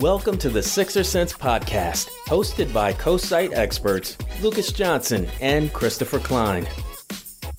[0.00, 6.66] Welcome to the Sixer Sense podcast, hosted by co-site experts Lucas Johnson and Christopher Klein.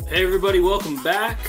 [0.08, 1.40] Hey everybody, welcome back.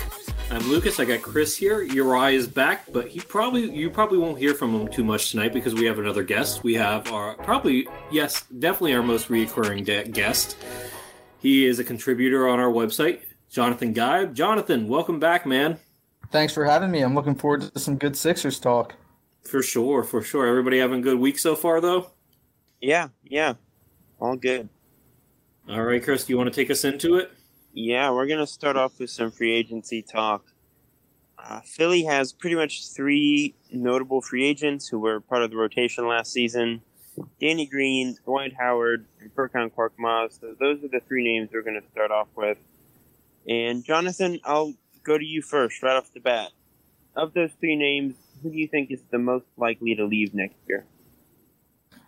[0.50, 0.98] I'm Lucas.
[0.98, 1.82] I got Chris here.
[1.82, 5.52] Uri is back, but he probably you probably won't hear from him too much tonight
[5.52, 6.64] because we have another guest.
[6.64, 10.56] We have our probably yes, definitely our most recurring de- guest.
[11.38, 14.32] He is a contributor on our website, Jonathan Geib.
[14.32, 15.78] Jonathan, welcome back, man.
[16.30, 17.02] Thanks for having me.
[17.02, 18.94] I'm looking forward to some good Sixers talk.
[19.48, 20.46] For sure, for sure.
[20.46, 22.10] Everybody having a good week so far, though.
[22.82, 23.54] Yeah, yeah,
[24.20, 24.68] all good.
[25.70, 27.32] All right, Chris, do you want to take us into it?
[27.72, 30.44] Yeah, we're gonna start off with some free agency talk.
[31.38, 36.06] Uh, Philly has pretty much three notable free agents who were part of the rotation
[36.06, 36.82] last season:
[37.40, 40.40] Danny Green, Dwight Howard, and Furkan Korkmaz.
[40.40, 42.58] So those are the three names we're gonna start off with.
[43.48, 46.50] And Jonathan, I'll go to you first, right off the bat.
[47.16, 50.56] Of those three names, who do you think is the most likely to leave next
[50.68, 50.84] year?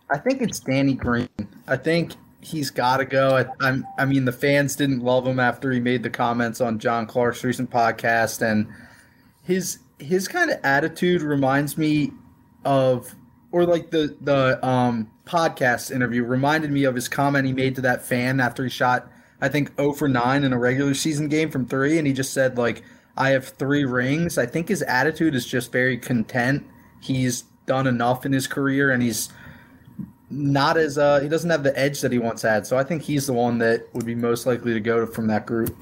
[0.09, 1.29] I think it's Danny Green.
[1.67, 3.37] I think he's got to go.
[3.37, 6.79] I, I'm, I mean, the fans didn't love him after he made the comments on
[6.79, 8.67] John Clark's recent podcast, and
[9.43, 12.11] his his kind of attitude reminds me
[12.65, 13.15] of,
[13.51, 17.81] or like the the um, podcast interview reminded me of his comment he made to
[17.81, 21.51] that fan after he shot, I think, 0 for 9 in a regular season game
[21.51, 22.83] from three, and he just said like,
[23.17, 26.65] "I have three rings." I think his attitude is just very content.
[27.01, 29.29] He's done enough in his career, and he's
[30.29, 32.65] not as uh he doesn't have the edge that he once had.
[32.65, 35.45] So I think he's the one that would be most likely to go from that
[35.45, 35.75] group.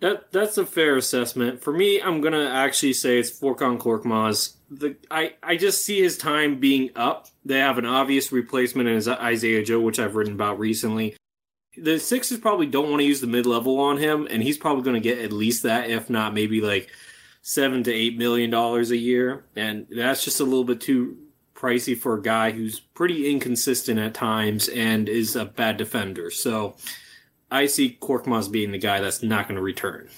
[0.00, 1.62] That that's a fair assessment.
[1.62, 4.56] For me, I'm gonna actually say it's Furkan Korkmaz.
[4.68, 7.28] The I, I just see his time being up.
[7.44, 11.16] They have an obvious replacement in Isaiah Joe, which I've written about recently.
[11.76, 14.82] The Sixers probably don't want to use the mid level on him, and he's probably
[14.82, 16.90] going to get at least that, if not maybe like
[17.40, 21.16] seven to eight million dollars a year, and that's just a little bit too
[21.54, 26.30] pricey for a guy who's pretty inconsistent at times and is a bad defender.
[26.30, 26.76] So
[27.50, 30.08] I see Korkmaz being the guy that's not going to return.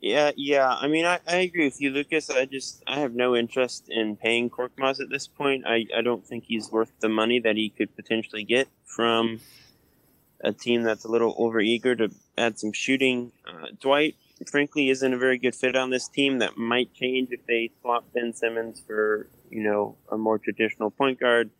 [0.00, 0.68] Yeah, yeah.
[0.68, 2.28] I mean, I, I agree with you, Lucas.
[2.28, 5.64] I just I have no interest in paying Korkmaz at this point.
[5.66, 9.40] I, I don't think he's worth the money that he could potentially get from
[10.44, 13.32] a team that's a little overeager to add some shooting.
[13.48, 14.14] Uh, Dwight,
[14.50, 16.38] frankly, isn't a very good fit on this team.
[16.38, 21.18] That might change if they swap Ben Simmons for you know a more traditional point
[21.18, 21.50] guard.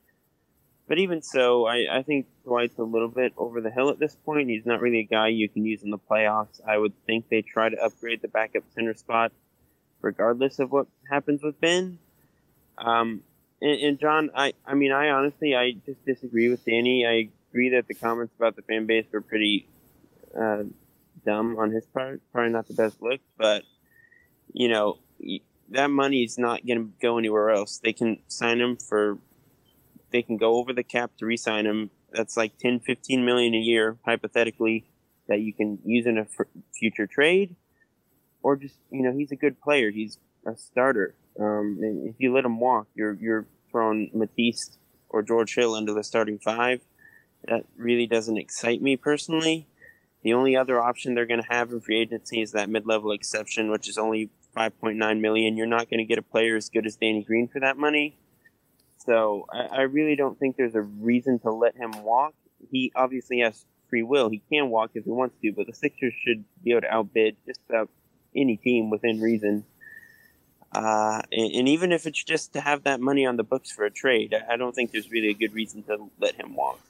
[0.86, 4.16] But even so, I, I think Dwight's a little bit over the hill at this
[4.16, 4.50] point.
[4.50, 6.60] He's not really a guy you can use in the playoffs.
[6.66, 9.32] I would think they try to upgrade the backup center spot,
[10.02, 11.98] regardless of what happens with Ben.
[12.76, 13.22] Um,
[13.62, 17.06] and, and John, I, I mean, I honestly, I just disagree with Danny.
[17.06, 19.68] I agree that the comments about the fan base were pretty
[20.36, 20.64] uh,
[21.24, 22.20] dumb on his part.
[22.32, 23.62] Probably not the best look, but
[24.52, 24.98] you know,
[25.70, 27.78] that money is not going to go anywhere else.
[27.78, 29.18] They can sign him for
[30.10, 31.90] they can go over the cap to re-sign him.
[32.12, 34.84] That's like 10, 15 million a year, hypothetically,
[35.28, 37.54] that you can use in a f- future trade,
[38.42, 39.92] or just you know he's a good player.
[39.92, 41.14] He's a starter.
[41.38, 44.76] Um, and if you let him walk, you're you're throwing Matisse
[45.08, 46.80] or George Hill into the starting five.
[47.48, 49.66] That really doesn't excite me personally.
[50.22, 53.70] The only other option they're going to have in free agency is that mid-level exception,
[53.70, 55.56] which is only 5.9 million.
[55.56, 58.16] You're not going to get a player as good as Danny Green for that money.
[59.04, 62.34] So I, I really don't think there's a reason to let him walk.
[62.70, 64.30] He obviously has free will.
[64.30, 67.36] He can walk if he wants to, but the Sixers should be able to outbid
[67.46, 67.90] just about
[68.34, 69.64] any team within reason.
[70.72, 73.84] Uh, and, and, even if it's just to have that money on the books for
[73.84, 76.80] a trade, I, I don't think there's really a good reason to let him walk.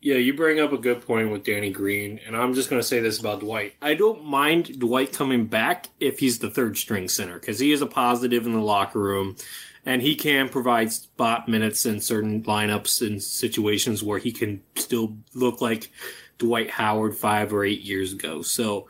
[0.00, 2.86] Yeah, you bring up a good point with Danny Green, and I'm just going to
[2.86, 3.74] say this about Dwight.
[3.82, 7.82] I don't mind Dwight coming back if he's the third string center because he is
[7.82, 9.36] a positive in the locker room
[9.84, 15.16] and he can provide spot minutes in certain lineups and situations where he can still
[15.34, 15.90] look like
[16.36, 18.42] Dwight Howard five or eight years ago.
[18.42, 18.88] So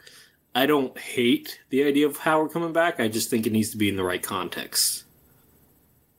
[0.54, 3.00] I don't hate the idea of Howard coming back.
[3.00, 5.04] I just think it needs to be in the right context.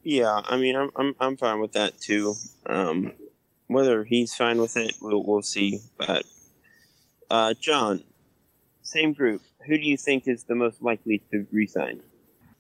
[0.04, 2.36] Yeah, I mean, I'm I'm I'm fine with that too.
[2.66, 3.12] Um,
[3.70, 5.80] whether he's fine with it, we'll we'll see.
[5.98, 6.26] But
[7.30, 8.04] uh, John,
[8.82, 9.42] same group.
[9.66, 12.02] Who do you think is the most likely to resign?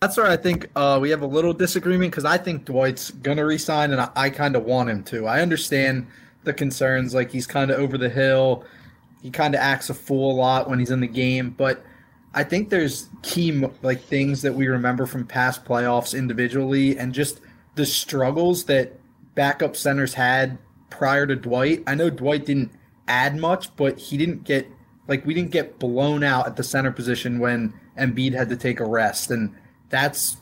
[0.02, 3.44] That's where I think uh, we have a little disagreement because I think Dwight's gonna
[3.44, 5.26] resign, and I, I kind of want him to.
[5.26, 6.08] I understand
[6.44, 8.64] the concerns, like he's kind of over the hill.
[9.22, 11.84] He kind of acts a fool a lot when he's in the game, but
[12.34, 13.52] I think there's key
[13.82, 17.42] like things that we remember from past playoffs individually, and just
[17.76, 18.94] the struggles that
[19.34, 20.58] backup centers had
[20.90, 21.84] prior to Dwight.
[21.88, 22.72] I know Dwight didn't
[23.08, 24.68] add much, but he didn't get
[25.08, 28.80] like we didn't get blown out at the center position when Embiid had to take
[28.80, 29.56] a rest, and
[29.90, 30.38] that's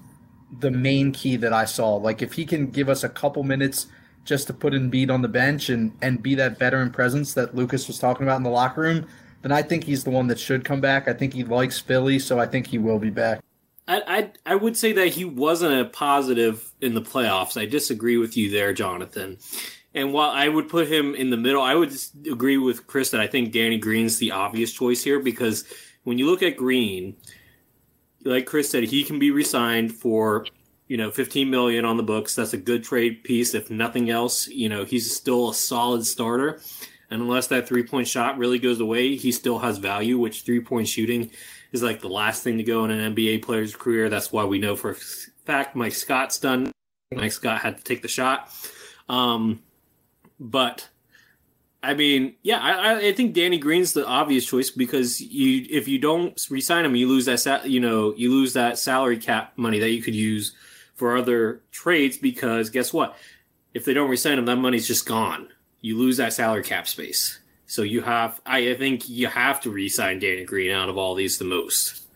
[0.59, 1.95] the main key that I saw.
[1.95, 3.87] Like if he can give us a couple minutes
[4.25, 7.87] just to put Embiid on the bench and and be that veteran presence that Lucas
[7.87, 9.07] was talking about in the locker room,
[9.41, 11.07] then I think he's the one that should come back.
[11.07, 13.41] I think he likes Philly, so I think he will be back.
[13.87, 14.01] I,
[14.45, 17.59] I I would say that he wasn't a positive in the playoffs.
[17.59, 19.37] I disagree with you there, Jonathan.
[19.97, 21.91] And while I would put him in the middle, I would
[22.31, 25.65] agree with Chris that I think Danny Green's the obvious choice here because
[26.03, 27.17] when you look at Green,
[28.23, 30.45] like Chris said, he can be resigned for
[30.87, 32.35] you know 15 million on the books.
[32.35, 33.55] That's a good trade piece.
[33.55, 36.61] If nothing else, you know he's still a solid starter.
[37.09, 40.19] And unless that three point shot really goes away, he still has value.
[40.19, 41.31] Which three point shooting
[41.71, 44.09] is like the last thing to go in an NBA player's career.
[44.09, 46.71] That's why we know for a fact Mike Scott's done.
[47.11, 48.51] Mike Scott had to take the shot.
[49.09, 49.63] Um,
[50.39, 50.89] but
[51.83, 55.99] I mean, yeah, I, I think Danny Green's the obvious choice because you if you
[55.99, 59.79] don't resign him, you lose that sa- you know you lose that salary cap money
[59.79, 60.53] that you could use
[60.95, 63.15] for other trades because guess what?
[63.73, 65.49] If they don't resign him, that money's just gone.
[65.81, 67.39] You lose that salary cap space.
[67.67, 71.37] So you have, I think you have to resign Danny Green out of all these
[71.37, 72.07] the most.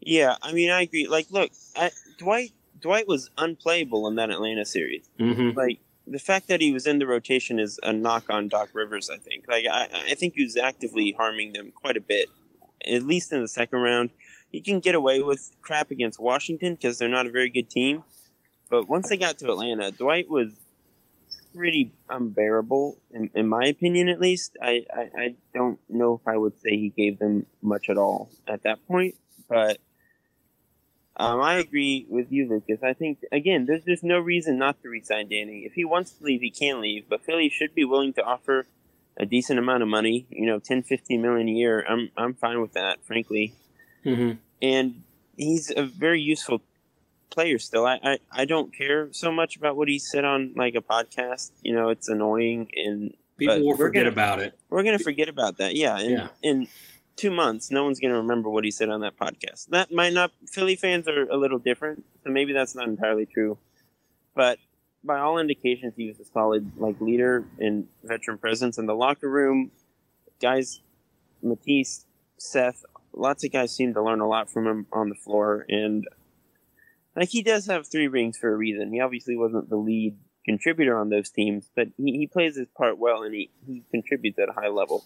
[0.00, 1.08] Yeah, I mean, I agree.
[1.08, 5.08] Like, look, I, Dwight Dwight was unplayable in that Atlanta series.
[5.18, 5.58] Mm-hmm.
[5.58, 9.10] Like the fact that he was in the rotation is a knock on Doc Rivers.
[9.10, 9.46] I think.
[9.48, 12.28] Like, I, I think he was actively harming them quite a bit,
[12.86, 14.10] at least in the second round.
[14.50, 18.04] He can get away with crap against Washington because they're not a very good team.
[18.70, 20.52] But once they got to Atlanta, Dwight was
[21.54, 24.56] pretty unbearable, in, in my opinion, at least.
[24.62, 28.30] I, I, I don't know if I would say he gave them much at all
[28.46, 29.14] at that point,
[29.48, 29.78] but
[31.16, 32.82] um, I agree with you, Lucas.
[32.82, 35.60] I think again, there's just no reason not to resign Danny.
[35.64, 38.66] If he wants to leave, he can leave, but Philly should be willing to offer
[39.16, 40.26] a decent amount of money.
[40.30, 41.84] You know, 10, 15 million a year.
[41.88, 43.54] I'm I'm fine with that, frankly.
[44.04, 44.32] Mm-hmm.
[44.62, 45.02] And
[45.36, 46.60] he's a very useful
[47.30, 47.86] player still.
[47.86, 51.50] I, I, I don't care so much about what he said on like a podcast.
[51.62, 54.58] You know, it's annoying and People will forget gonna- about it.
[54.70, 55.74] we're gonna forget about that.
[55.76, 56.28] Yeah, in, Yeah.
[56.42, 56.68] in
[57.16, 59.68] two months, no one's gonna remember what he said on that podcast.
[59.68, 60.32] That might not.
[60.46, 63.58] Philly fans are a little different, so maybe that's not entirely true.
[64.34, 64.58] But
[65.02, 69.28] by all indications, he was a solid like leader and veteran presence in the locker
[69.28, 69.70] room.
[70.40, 70.80] Guys,
[71.42, 72.04] Matisse,
[72.38, 76.06] Seth, lots of guys seem to learn a lot from him on the floor, and
[77.16, 78.92] like he does have three rings for a reason.
[78.92, 82.98] He obviously wasn't the lead contributor on those teams, but he, he plays his part
[82.98, 85.04] well and he, he contributes at a high level.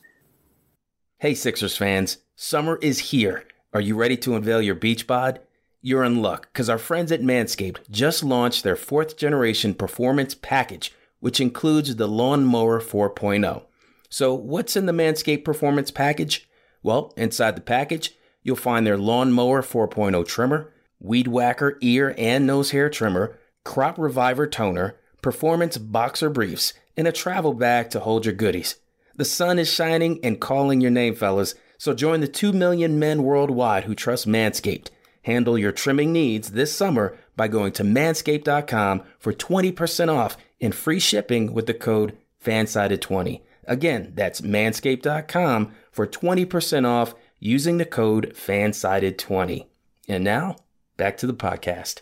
[1.21, 3.45] Hey, Sixers fans, summer is here.
[3.75, 5.39] Are you ready to unveil your beach bod?
[5.83, 10.95] You're in luck because our friends at Manscaped just launched their fourth generation performance package,
[11.19, 13.65] which includes the Lawnmower 4.0.
[14.09, 16.49] So, what's in the Manscaped Performance Package?
[16.83, 22.71] Well, inside the package, you'll find their Lawnmower 4.0 trimmer, Weed Whacker ear and nose
[22.71, 28.35] hair trimmer, Crop Reviver toner, performance boxer briefs, and a travel bag to hold your
[28.35, 28.77] goodies.
[29.21, 33.23] The sun is shining and calling your name, fellas, so join the 2 million men
[33.23, 34.89] worldwide who trust Manscaped.
[35.25, 40.99] Handle your trimming needs this summer by going to manscaped.com for 20% off and free
[40.99, 43.43] shipping with the code FANSIDED20.
[43.67, 49.67] Again, that's manscaped.com for 20% off using the code FANSIDED20.
[50.09, 50.57] And now,
[50.97, 52.01] back to the podcast.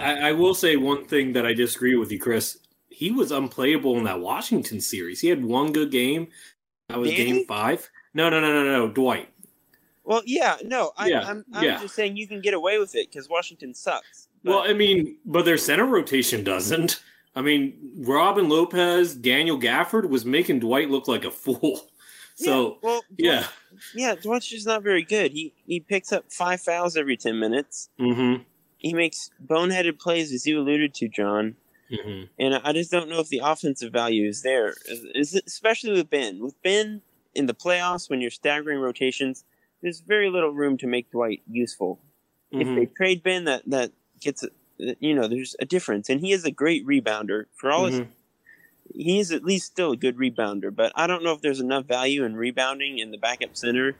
[0.00, 2.58] I, I will say one thing that I disagree with you, Chris.
[2.98, 5.20] He was unplayable in that Washington series.
[5.20, 6.26] He had one good game.
[6.88, 7.88] That was game five.
[8.12, 8.88] No, no, no, no, no.
[8.88, 9.28] Dwight.
[10.02, 11.80] Well, yeah, no, I, Yeah, I'm, I'm yeah.
[11.80, 14.26] just saying you can get away with it because Washington sucks.
[14.42, 17.00] But- Well, I mean, but their center rotation doesn't.
[17.36, 21.82] I mean, Robin Lopez, Daniel Gafford was making Dwight look like a fool.
[22.34, 23.46] So, yeah, well, yeah.
[23.94, 25.30] yeah, Dwight's just not very good.
[25.32, 27.90] He he picks up five fouls every ten minutes.
[28.00, 28.42] Mm-hmm.
[28.76, 31.54] he makes boneheaded plays, as you alluded to, John.
[31.90, 32.24] Mm-hmm.
[32.38, 34.74] And I just don't know if the offensive value is there,
[35.14, 36.40] is it, especially with Ben.
[36.42, 37.02] With Ben
[37.34, 39.44] in the playoffs, when you're staggering rotations,
[39.82, 42.00] there's very little room to make Dwight useful.
[42.52, 42.76] If Mhm.
[42.76, 44.44] they trade Ben, that that gets
[44.78, 48.00] you know there's a difference, and he is a great rebounder for all his.
[48.00, 48.08] Mhm.
[48.94, 51.84] He is at least still a good rebounder, but I don't know if there's enough
[51.86, 53.96] value in rebounding in the backup center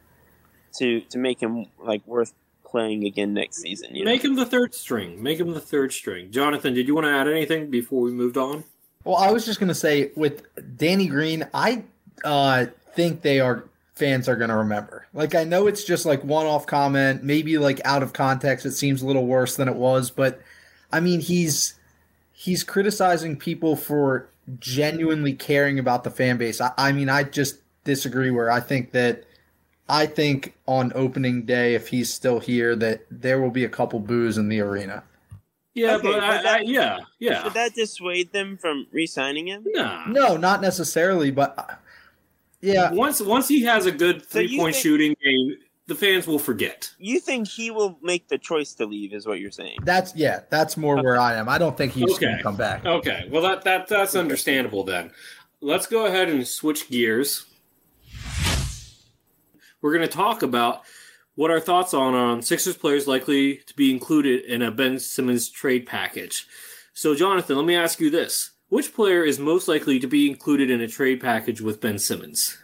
[0.78, 2.34] to to make him like worth
[2.70, 3.94] playing again next season.
[3.94, 4.10] You know?
[4.10, 5.22] Make him the third string.
[5.22, 6.30] Make him the third string.
[6.30, 8.64] Jonathan, did you want to add anything before we moved on?
[9.04, 10.42] Well, I was just gonna say with
[10.76, 11.84] Danny Green, I
[12.24, 15.06] uh, think they are fans are gonna remember.
[15.14, 18.72] Like I know it's just like one off comment, maybe like out of context, it
[18.72, 20.40] seems a little worse than it was, but
[20.92, 21.74] I mean he's
[22.32, 26.60] he's criticizing people for genuinely caring about the fan base.
[26.60, 29.24] I, I mean I just disagree where I think that
[29.88, 34.00] I think on opening day, if he's still here, that there will be a couple
[34.00, 35.02] boos in the arena.
[35.74, 37.42] Yeah, Okay, but, but I, that- I, yeah, yeah.
[37.44, 39.64] Should that dissuade them from re-signing him?
[39.66, 40.06] Nah.
[40.08, 41.74] No, not necessarily, but uh,
[42.60, 46.38] yeah, Once once he has a good three point think- shooting game, the fans will
[46.40, 46.90] forget.
[46.98, 49.14] You think he will make the choice to leave?
[49.14, 49.78] Is what you're saying?
[49.84, 51.48] That's yeah, that's more where I am.
[51.48, 52.84] I don't think he's going to come back.
[52.84, 55.12] Okay, well that that that's understandable then.
[55.60, 57.46] Let's go ahead and switch gears.
[59.80, 60.82] We're going to talk about
[61.36, 65.48] what our thoughts on on Sixers players likely to be included in a Ben Simmons
[65.48, 66.48] trade package.
[66.94, 70.68] So, Jonathan, let me ask you this: Which player is most likely to be included
[70.68, 72.58] in a trade package with Ben Simmons?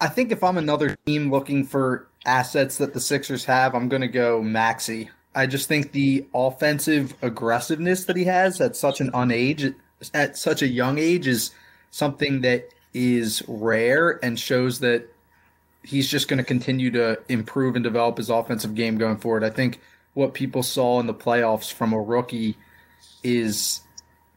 [0.00, 4.02] I think if I'm another team looking for assets that the Sixers have, I'm going
[4.02, 5.10] to go Maxey.
[5.34, 9.74] I just think the offensive aggressiveness that he has at such an unage
[10.14, 11.50] at such a young age is
[11.90, 15.08] something that is rare and shows that
[15.88, 19.42] he's just going to continue to improve and develop his offensive game going forward.
[19.42, 19.80] I think
[20.12, 22.56] what people saw in the playoffs from a rookie
[23.22, 23.80] is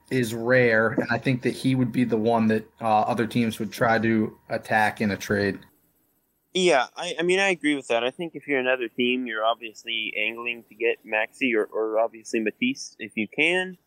[0.09, 3.59] is rare, and I think that he would be the one that uh, other teams
[3.59, 5.59] would try to attack in a trade.
[6.53, 8.03] Yeah, I, I mean, I agree with that.
[8.03, 12.41] I think if you're another team, you're obviously angling to get Maxey or, or obviously
[12.41, 13.77] Matisse if you can.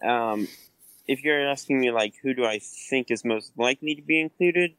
[0.00, 0.46] Um,
[1.08, 4.74] if you're asking me, like, who do I think is most likely to be included,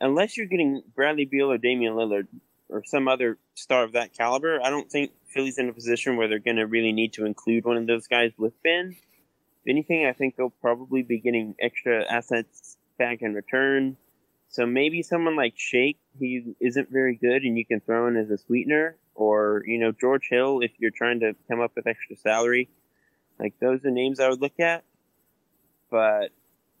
[0.00, 2.26] unless you're getting Bradley Beal or Damian Lillard
[2.68, 6.28] or some other star of that caliber, I don't think Philly's in a position where
[6.28, 8.96] they're going to really need to include one of those guys with Ben.
[9.64, 13.96] If anything, I think they'll probably be getting extra assets back in return.
[14.48, 18.30] So maybe someone like Shake, he isn't very good, and you can throw in as
[18.30, 22.16] a sweetener, or you know George Hill if you're trying to come up with extra
[22.16, 22.68] salary.
[23.38, 24.84] Like those are names I would look at.
[25.90, 26.30] But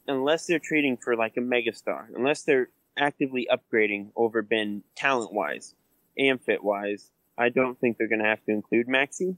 [0.08, 5.74] unless they're trading for like a megastar, unless they're actively upgrading over Ben talent wise
[6.18, 9.36] and fit wise, I don't think they're going to have to include Maxey.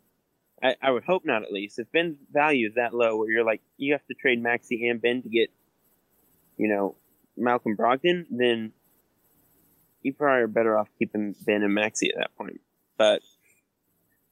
[0.63, 1.79] I, I would hope not, at least.
[1.79, 5.01] If Ben's value is that low, where you're like you have to trade Maxey and
[5.01, 5.51] Ben to get,
[6.57, 6.97] you know,
[7.37, 8.73] Malcolm Brogdon, then
[10.03, 12.61] you probably are better off keeping Ben and Maxey at that point.
[12.97, 13.23] But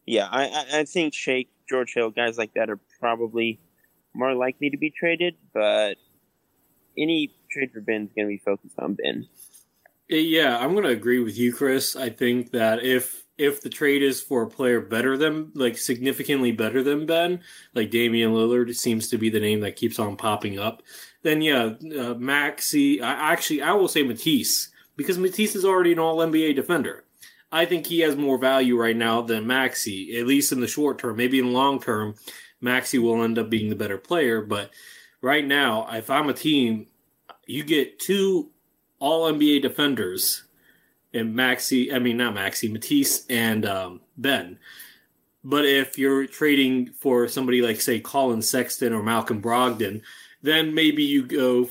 [0.05, 3.61] yeah, I, I, I think Shake, George Hill, guys like that are probably
[4.15, 5.35] more likely to be traded.
[5.53, 5.97] But
[6.99, 9.27] any trade for Ben is going to be focused on Ben.
[10.11, 11.97] Uh, Yeah, I'm going to agree with you, Chris.
[11.97, 16.53] I think that if if the trade is for a player better than, like significantly
[16.53, 17.41] better than Ben,
[17.75, 20.83] like Damian Lillard seems to be the name that keeps on popping up,
[21.23, 23.03] then yeah, uh, Maxey.
[23.03, 27.05] I, actually, I will say Matisse because Matisse is already an All NBA defender.
[27.53, 30.99] I think he has more value right now than Maxey, at least in the short
[30.99, 31.17] term.
[31.17, 32.15] Maybe in the long term,
[32.61, 34.41] Maxey will end up being the better player.
[34.41, 34.71] But
[35.21, 36.87] right now, if I'm a team,
[37.47, 38.51] you get two
[38.99, 40.43] all NBA defenders
[41.15, 44.59] and Maxey, I mean, not Maxey, Matisse and um, Ben.
[45.43, 50.03] But if you're trading for somebody like, say, Collin Sexton or Malcolm Brogdon,
[50.43, 51.69] then maybe you go,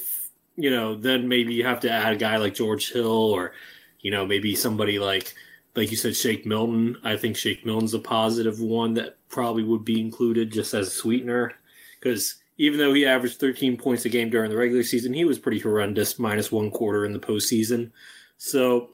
[0.55, 3.53] you know, then maybe you have to add a guy like George Hill or,
[3.99, 5.33] you know, maybe somebody like,
[5.75, 6.97] like you said, Shake Milton.
[7.03, 10.91] I think Shake Milton's a positive one that probably would be included just as a
[10.91, 11.51] sweetener
[11.99, 15.39] because even though he averaged 13 points a game during the regular season, he was
[15.39, 17.91] pretty horrendous, minus one quarter in the postseason.
[18.37, 18.91] So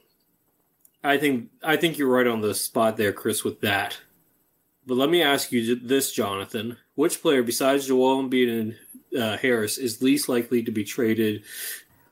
[1.04, 3.98] I think I think you're right on the spot there, Chris, with that.
[4.86, 9.78] But let me ask you this, Jonathan: Which player besides Joel Embiid and uh, Harris
[9.78, 11.42] is least likely to be traded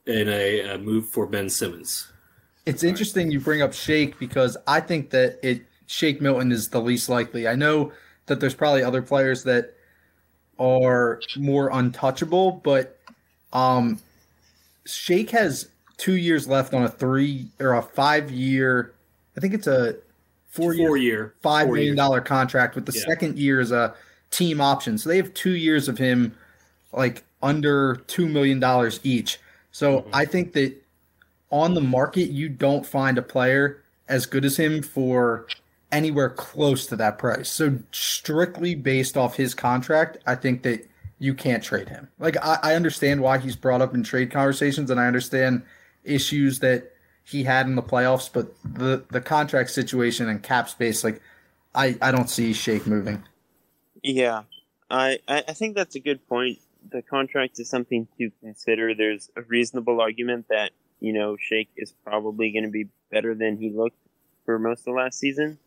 [0.06, 2.12] in a, a move for Ben Simmons?
[2.66, 6.80] It's interesting you bring up Shake because I think that it Shake Milton is the
[6.80, 7.48] least likely.
[7.48, 7.92] I know
[8.26, 9.74] that there's probably other players that
[10.60, 12.98] are more untouchable, but
[13.52, 13.98] um,
[14.86, 18.92] Shake has two years left on a three or a five year.
[19.36, 19.96] I think it's a
[20.50, 23.04] four, Four year, year, five four million dollar contract with the Yeah.
[23.06, 23.94] second year as a
[24.30, 24.98] team option.
[24.98, 26.34] So they have two years of him,
[26.92, 29.40] like under two million dollars each.
[29.72, 30.10] So Mm-hmm.
[30.14, 30.74] I think that
[31.50, 35.46] on the market, you don't find a player as good as him for
[35.92, 37.50] anywhere close to that price.
[37.50, 42.08] So strictly based off his contract, I think that you can't trade him.
[42.18, 45.62] Like I, I understand why he's brought up in trade conversations, and I understand
[46.04, 46.92] issues that
[47.22, 51.20] he had in the playoffs, but the the contract situation and cap space, like
[51.74, 53.22] I I don't see Shake moving.
[54.02, 54.44] Yeah,
[54.90, 56.58] I, I think that's a good point.
[56.90, 58.94] The contract is something to consider.
[58.94, 63.58] There's a reasonable argument that you know Shake is probably going to be better than
[63.58, 63.98] he looked
[64.46, 65.58] for most of last season.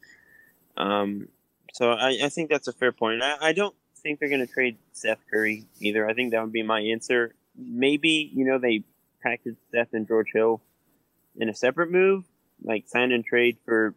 [0.77, 1.29] Um,
[1.73, 3.23] so I, I think that's a fair point.
[3.23, 6.07] I, I don't think they're going to trade Seth Curry either.
[6.07, 7.35] I think that would be my answer.
[7.57, 8.83] Maybe you know they
[9.21, 10.61] packaged Seth and George Hill
[11.35, 12.25] in a separate move,
[12.63, 13.95] like sign and trade for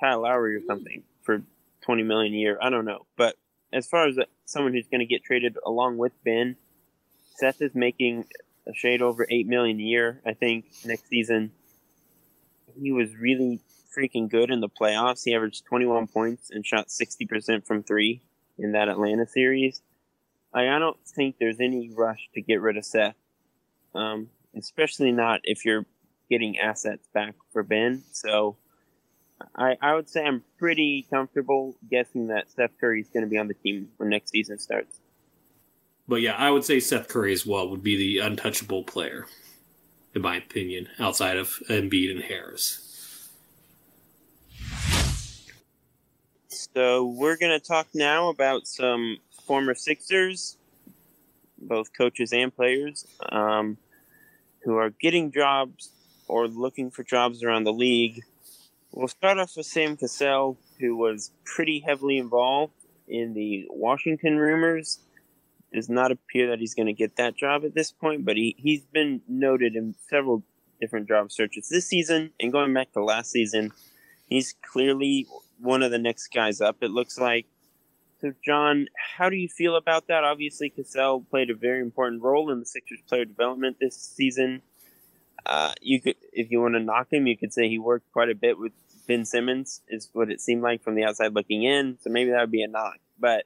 [0.00, 1.42] Kyle Lowry or something for
[1.82, 2.58] twenty million a year.
[2.60, 3.36] I don't know, but
[3.72, 6.56] as far as someone who's going to get traded along with Ben,
[7.36, 8.26] Seth is making
[8.66, 10.20] a shade over eight million a year.
[10.24, 11.52] I think next season
[12.80, 13.60] he was really
[13.96, 15.24] freaking good in the playoffs.
[15.24, 18.22] He averaged 21 points and shot 60% from three
[18.58, 19.82] in that Atlanta series.
[20.52, 23.16] I, I don't think there's any rush to get rid of Seth,
[23.94, 25.86] um, especially not if you're
[26.30, 28.02] getting assets back for Ben.
[28.12, 28.56] So
[29.56, 33.38] I, I would say I'm pretty comfortable guessing that Steph Curry is going to be
[33.38, 35.00] on the team when next season starts.
[36.06, 39.26] But yeah, I would say Seth Curry as well would be the untouchable player,
[40.14, 42.83] in my opinion, outside of Embiid and Harris.
[46.54, 50.56] So we're going to talk now about some former Sixers,
[51.58, 53.76] both coaches and players, um,
[54.62, 55.90] who are getting jobs
[56.28, 58.22] or looking for jobs around the league.
[58.92, 62.74] We'll start off with Sam Cassell, who was pretty heavily involved
[63.08, 65.00] in the Washington rumors.
[65.72, 68.54] Does not appear that he's going to get that job at this point, but he,
[68.58, 70.44] he's been noted in several
[70.80, 73.72] different job searches this season and going back to last season.
[74.26, 75.26] He's clearly
[75.58, 77.46] one of the next guys up, it looks like.
[78.20, 78.86] So, John,
[79.16, 80.24] how do you feel about that?
[80.24, 84.62] Obviously, Cassell played a very important role in the Sixers' player development this season.
[85.44, 88.30] Uh, you could, if you want to knock him, you could say he worked quite
[88.30, 88.72] a bit with
[89.06, 91.98] Ben Simmons, is what it seemed like from the outside looking in.
[92.00, 92.98] So maybe that would be a knock.
[93.18, 93.44] But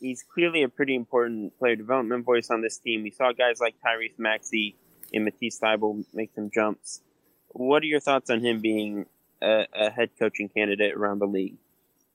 [0.00, 3.02] he's clearly a pretty important player development voice on this team.
[3.02, 4.76] We saw guys like Tyrese Maxey
[5.12, 7.02] and Matisse Thybulle make some jumps.
[7.48, 9.06] What are your thoughts on him being
[9.42, 11.56] a, a head coaching candidate around the league?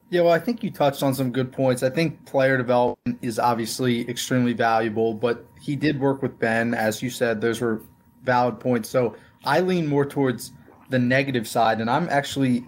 [0.10, 1.82] Yeah, well, I think you touched on some good points.
[1.82, 7.02] I think player development is obviously extremely valuable, but he did work with Ben, as
[7.02, 7.42] you said.
[7.42, 7.82] Those were
[8.24, 8.88] valid points.
[8.90, 10.52] So I lean more towards
[10.90, 12.66] the negative side, and I'm actually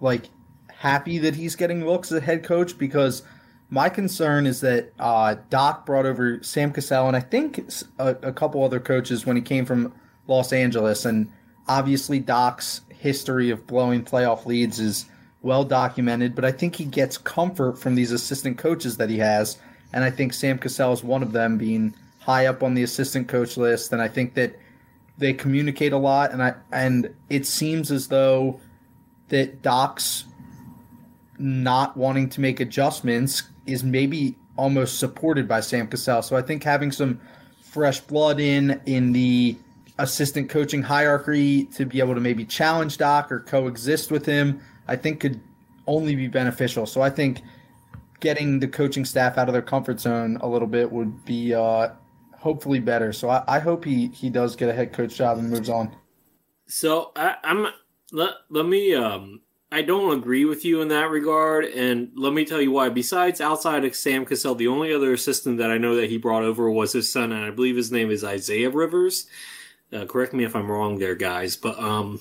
[0.00, 0.24] like
[0.68, 3.22] happy that he's getting looks as a head coach because
[3.70, 7.58] my concern is that uh, Doc brought over Sam Cassell and I think
[7.98, 9.94] a, a couple other coaches when he came from
[10.26, 11.32] Los Angeles, and
[11.68, 15.06] obviously Doc's history of blowing playoff leads is
[15.42, 19.58] well documented, but I think he gets comfort from these assistant coaches that he has,
[19.92, 23.28] and I think Sam Cassell is one of them, being high up on the assistant
[23.28, 24.58] coach list, and I think that
[25.18, 28.60] they communicate a lot, and I and it seems as though
[29.28, 30.24] that Doc's
[31.38, 36.22] not wanting to make adjustments is maybe almost supported by Sam Cassell.
[36.22, 37.20] So I think having some
[37.60, 39.56] fresh blood in in the
[39.98, 44.96] assistant coaching hierarchy to be able to maybe challenge Doc or coexist with him, I
[44.96, 45.40] think could
[45.86, 46.86] only be beneficial.
[46.86, 47.42] So I think
[48.20, 51.88] getting the coaching staff out of their comfort zone a little bit would be uh,
[52.36, 53.12] hopefully better.
[53.12, 55.94] So I, I hope he he does get a head coach job and moves on.
[56.66, 57.68] So I, I'm
[58.12, 62.44] let let me um I don't agree with you in that regard, and let me
[62.44, 62.88] tell you why.
[62.88, 66.44] Besides outside of Sam Cassell, the only other assistant that I know that he brought
[66.44, 69.26] over was his son, and I believe his name is Isaiah Rivers.
[69.92, 72.20] Uh, correct me if I'm wrong there, guys, but um.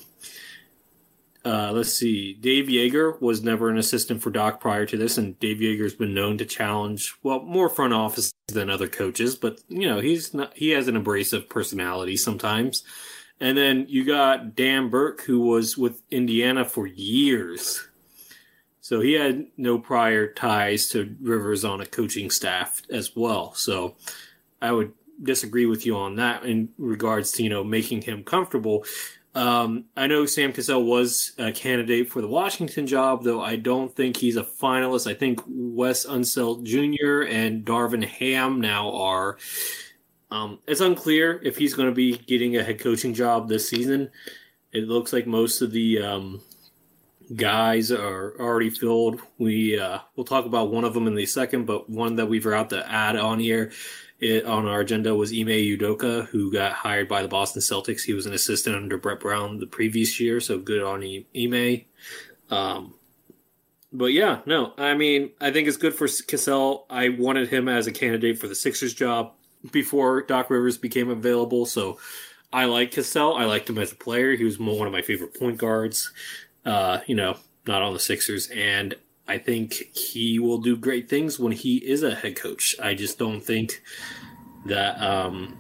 [1.43, 2.33] Uh, let's see.
[2.33, 6.15] Dave Joerger was never an assistant for Doc prior to this, and Dave Joerger's been
[6.15, 10.57] known to challenge, well, more front offices than other coaches, but you know he's not.
[10.57, 12.83] He has an abrasive personality sometimes.
[13.39, 17.87] And then you got Dan Burke, who was with Indiana for years.
[18.79, 23.53] So he had no prior ties to Rivers on a coaching staff as well.
[23.53, 23.95] So
[24.61, 28.85] I would disagree with you on that in regards to, you know, making him comfortable.
[29.35, 33.93] Um, I know Sam Cassell was a candidate for the Washington job, though I don't
[33.93, 35.09] think he's a finalist.
[35.09, 37.29] I think Wes Unseld Jr.
[37.29, 39.37] and Darvin Ham now are.
[40.31, 44.09] Um, it's unclear if he's going to be getting a head coaching job this season.
[44.71, 46.41] It looks like most of the um,
[47.35, 49.21] guys are already filled.
[49.37, 52.39] We uh, we'll talk about one of them in the second, but one that we
[52.39, 53.71] forgot to add on here
[54.25, 58.01] it, on our agenda was Ime Udoka, who got hired by the Boston Celtics.
[58.01, 61.03] He was an assistant under Brett Brown the previous year, so good on
[61.35, 61.81] Ime.
[62.49, 62.95] Um,
[63.93, 66.85] but yeah, no, I mean, I think it's good for Cassell.
[66.89, 69.33] I wanted him as a candidate for the Sixers job
[69.71, 71.99] before Doc Rivers became available, so
[72.51, 73.35] I like Cassell.
[73.35, 74.35] I liked him as a player.
[74.35, 76.11] He was one of my favorite point guards.
[76.65, 78.95] Uh, you know, not on the Sixers, and
[79.27, 82.75] I think he will do great things when he is a head coach.
[82.81, 83.81] I just don't think
[84.65, 85.57] that um,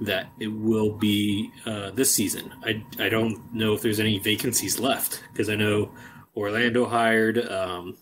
[0.00, 2.52] that it will be uh, this season.
[2.64, 5.92] I I don't know if there's any vacancies left because I know
[6.36, 7.96] Orlando hired um,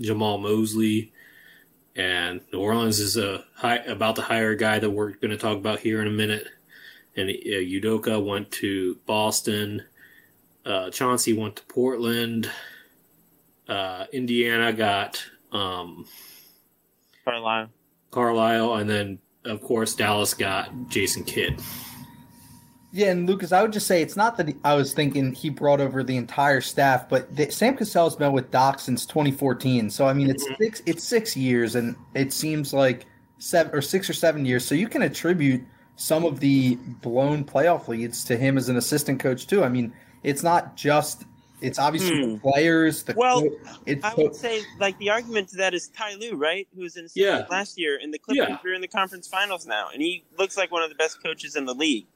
[0.00, 1.12] Jamahl Mosley,
[1.96, 5.36] and New Orleans is a high, about to hire a guy that we're going to
[5.36, 6.46] talk about here in a minute.
[7.16, 9.84] And uh, Udoka went to Boston.
[10.64, 12.50] Uh, Chauncey went to Portland.
[13.68, 15.22] Uh, Indiana got
[15.52, 16.06] um,
[17.24, 17.68] Carlisle.
[18.10, 21.60] Carlisle, and then of course Dallas got Jason Kidd.
[22.94, 25.48] Yeah, and Lucas, I would just say it's not that he, I was thinking he
[25.48, 29.88] brought over the entire staff, but the, Sam Cassell's been with Doc since 2014.
[29.88, 30.62] So I mean, it's mm-hmm.
[30.62, 33.06] six it's six years, and it seems like
[33.38, 34.64] seven or six or seven years.
[34.64, 35.62] So you can attribute
[35.96, 39.64] some of the blown playoff leads to him as an assistant coach too.
[39.64, 41.24] I mean, it's not just
[41.62, 42.32] it's obviously hmm.
[42.34, 43.02] the players.
[43.04, 43.48] The well,
[43.86, 46.66] it's I would say like the argument to that is Ty Lue, right?
[46.74, 47.46] Who was in yeah.
[47.50, 48.70] last year, and the Clippers yeah.
[48.70, 51.56] are in the conference finals now, and he looks like one of the best coaches
[51.56, 52.06] in the league.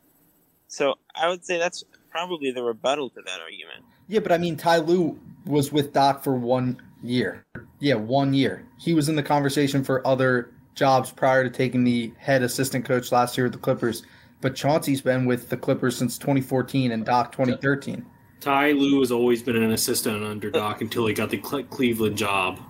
[0.69, 3.85] So I would say that's probably the rebuttal to that argument.
[4.09, 7.45] Yeah, but I mean, Ty Lue was with Doc for one year.
[7.79, 8.67] Yeah, one year.
[8.79, 13.13] He was in the conversation for other jobs prior to taking the head assistant coach
[13.13, 14.03] last year with the Clippers.
[14.41, 18.05] But Chauncey's been with the Clippers since 2014 and Doc 2013.
[18.41, 22.61] Ty Lue has always been an assistant under Doc until he got the Cleveland job.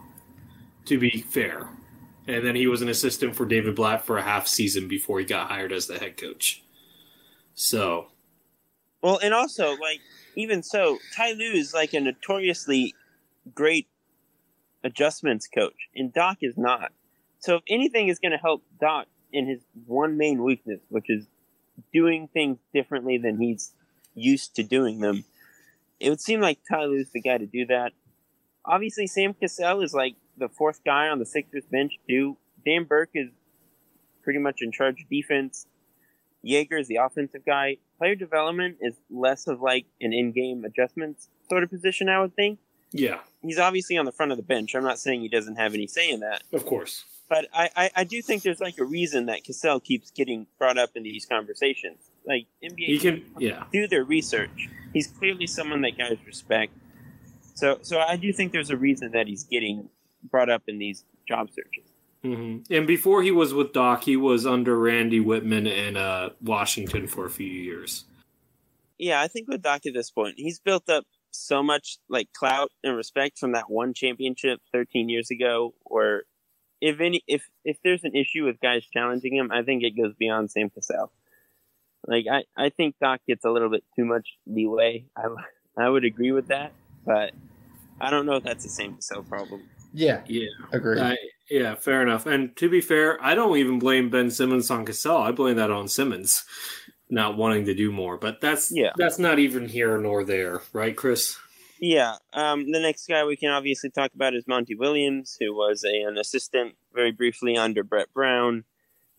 [0.86, 1.66] To be fair,
[2.28, 5.24] and then he was an assistant for David Blatt for a half season before he
[5.24, 6.62] got hired as the head coach.
[7.54, 8.12] So,
[9.02, 10.00] well, and also like
[10.36, 12.94] even so, Ty Lue is like a notoriously
[13.54, 13.88] great
[14.84, 16.92] adjustments coach, and Doc is not.
[17.40, 21.26] So, if anything is going to help Doc in his one main weakness, which is
[21.92, 23.72] doing things differently than he's
[24.14, 25.24] used to doing them,
[26.00, 27.92] it would seem like Ty Lue's the guy to do that.
[28.64, 32.36] Obviously, Sam Cassell is like the fourth guy on the Sixers bench too.
[32.64, 33.30] Dan Burke is
[34.22, 35.66] pretty much in charge of defense.
[36.44, 37.78] Joerger is the offensive guy.
[37.98, 42.58] Player development is less of like an in-game adjustments sort of position, I would think.
[42.92, 44.74] Yeah, he's obviously on the front of the bench.
[44.74, 46.42] I'm not saying he doesn't have any say in that.
[46.52, 50.10] Of course, but I, I, I do think there's like a reason that Cassell keeps
[50.10, 52.10] getting brought up in these conversations.
[52.26, 54.68] Like NBA, he can yeah do their research.
[54.92, 56.72] He's clearly someone that guys respect.
[57.54, 59.88] So so I do think there's a reason that he's getting
[60.30, 61.90] brought up in these job searches.
[62.24, 62.72] Mm-hmm.
[62.72, 67.24] And before he was with Doc, he was under Randy Wittman in uh, Washington for
[67.24, 68.04] a few years.
[68.98, 72.70] Yeah, I think with Doc at this point, he's built up so much like clout
[72.82, 75.74] and respect from that one championship 13 years ago.
[75.84, 76.22] Or
[76.80, 80.14] if any, if if there's an issue with guys challenging him, I think it goes
[80.18, 81.12] beyond Sam Cassell.
[82.06, 85.06] Like I, I think Doc gets a little bit too much leeway.
[85.16, 85.26] I,
[85.76, 86.72] I would agree with that,
[87.04, 87.32] but
[88.00, 89.62] I don't know if that's the Sam Cassell problem.
[89.92, 91.00] Yeah, yeah, agree.
[91.00, 91.16] I,
[91.50, 92.26] yeah, fair enough.
[92.26, 95.18] And to be fair, I don't even blame Ben Simmons on Cassell.
[95.18, 96.44] I blame that on Simmons
[97.10, 98.16] not wanting to do more.
[98.16, 101.38] But that's yeah, that's not even here nor there, right, Chris?
[101.80, 102.16] Yeah.
[102.32, 106.08] Um, the next guy we can obviously talk about is Monty Williams, who was a,
[106.08, 108.64] an assistant very briefly under Brett Brown.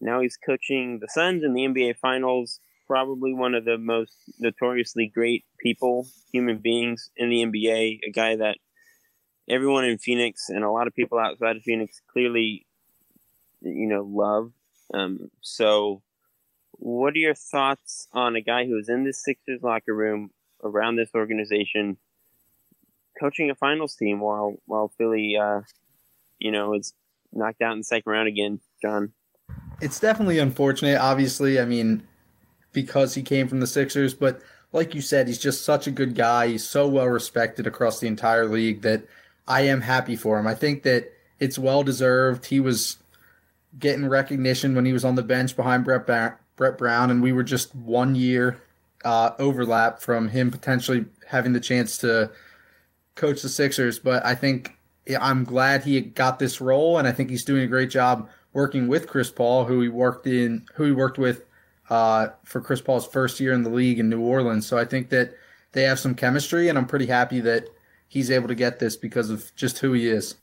[0.01, 5.11] Now he's coaching the Suns in the NBA Finals probably one of the most notoriously
[5.13, 7.99] great people, human beings in the NBA.
[8.07, 8.57] A guy that
[9.49, 12.65] everyone in Phoenix and a lot of people outside of Phoenix clearly,
[13.61, 14.51] you know, love.
[14.93, 16.01] Um, so,
[16.71, 20.31] what are your thoughts on a guy who is in this Sixers locker room
[20.63, 21.97] around this organization,
[23.19, 25.61] coaching a finals team while while Philly, uh,
[26.39, 26.93] you know, is
[27.33, 29.11] knocked out in the second round again, John?
[29.81, 30.97] It's definitely unfortunate.
[30.97, 32.07] Obviously, I mean,
[32.73, 34.13] because he came from the Sixers.
[34.13, 36.47] But like you said, he's just such a good guy.
[36.47, 39.03] He's so well respected across the entire league that
[39.47, 40.47] I am happy for him.
[40.47, 42.47] I think that it's well deserved.
[42.47, 42.97] He was
[43.79, 46.05] getting recognition when he was on the bench behind Brett,
[46.55, 48.61] Brett Brown, and we were just one year
[49.05, 52.31] uh, overlap from him potentially having the chance to
[53.15, 53.99] coach the Sixers.
[53.99, 54.77] But I think
[55.19, 58.87] I'm glad he got this role, and I think he's doing a great job working
[58.87, 61.43] with Chris Paul, who he worked in, who he worked with
[61.89, 64.65] uh, for Chris Paul's first year in the league in New Orleans.
[64.65, 65.33] So I think that
[65.71, 67.69] they have some chemistry, and I'm pretty happy that
[68.07, 70.35] he's able to get this because of just who he is.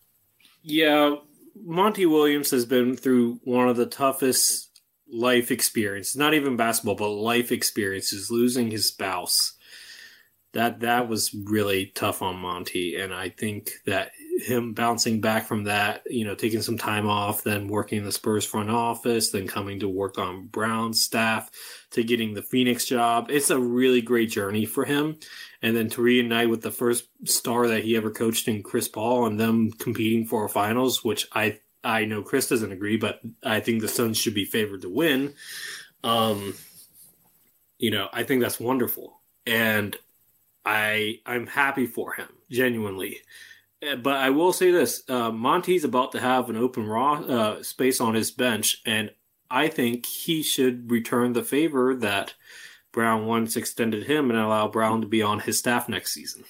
[0.62, 1.16] Yeah,
[1.62, 4.80] Monty Williams has been through one of the toughest
[5.10, 9.52] life experiences, not even basketball, but life experiences, losing his spouse.
[10.52, 15.64] That that was really tough on Monty, and I think that him bouncing back from
[15.64, 19.46] that, you know, taking some time off, then working in the Spurs front office, then
[19.46, 21.50] coming to work on Brown's staff,
[21.92, 23.28] to getting the Phoenix job.
[23.30, 25.16] It's a really great journey for him.
[25.62, 29.26] And then to reunite with the first star that he ever coached in Chris Paul
[29.26, 33.60] and them competing for a finals, which I I know Chris doesn't agree, but I
[33.60, 35.34] think the Suns should be favored to win.
[36.02, 36.54] Um,
[37.78, 39.20] you know, I think that's wonderful.
[39.46, 39.96] And
[40.64, 43.20] I I'm happy for him, genuinely.
[43.80, 48.00] But I will say this: uh, Monty's about to have an open raw uh, space
[48.00, 49.10] on his bench, and
[49.50, 52.34] I think he should return the favor that
[52.92, 56.44] Brown once extended him and allow Brown to be on his staff next season.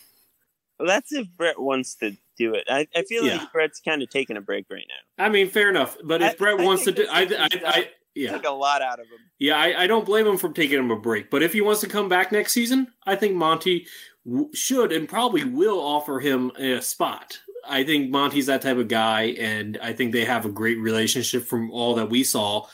[0.79, 2.65] Well, that's if Brett wants to do it.
[2.69, 3.37] I, I feel yeah.
[3.39, 5.25] like Brett's kind of taking a break right now.
[5.25, 5.97] I mean, fair enough.
[6.05, 8.83] But if I, Brett I wants to do, I, I, I, yeah, took a lot
[8.83, 9.19] out of him.
[9.39, 11.31] Yeah, I, I don't blame him for taking him a break.
[11.31, 13.87] But if he wants to come back next season, I think Monty
[14.25, 17.41] w- should and probably will offer him a spot.
[17.67, 21.45] I think Monty's that type of guy, and I think they have a great relationship
[21.45, 22.67] from all that we saw.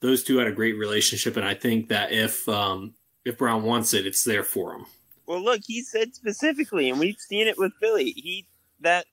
[0.00, 3.94] Those two had a great relationship, and I think that if um, if Brown wants
[3.94, 4.86] it, it's there for him.
[5.26, 8.12] Well, look, he said specifically, and we've seen it with Philly.
[8.16, 8.46] He
[8.80, 9.06] that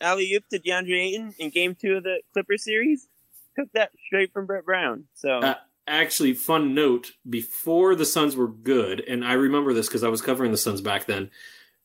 [0.00, 3.09] alley oop to DeAndre Ayton in Game Two of the Clipper series
[3.58, 5.04] took that straight from Brett Brown.
[5.14, 5.38] So.
[5.38, 5.54] Uh,
[5.86, 10.22] actually, fun note: before the Suns were good, and I remember this because I was
[10.22, 11.30] covering the Suns back then.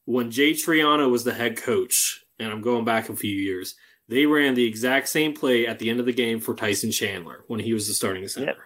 [0.05, 3.75] When Jay Triano was the head coach, and I'm going back a few years,
[4.07, 7.43] they ran the exact same play at the end of the game for Tyson Chandler
[7.47, 8.47] when he was the starting center.
[8.47, 8.57] Yep.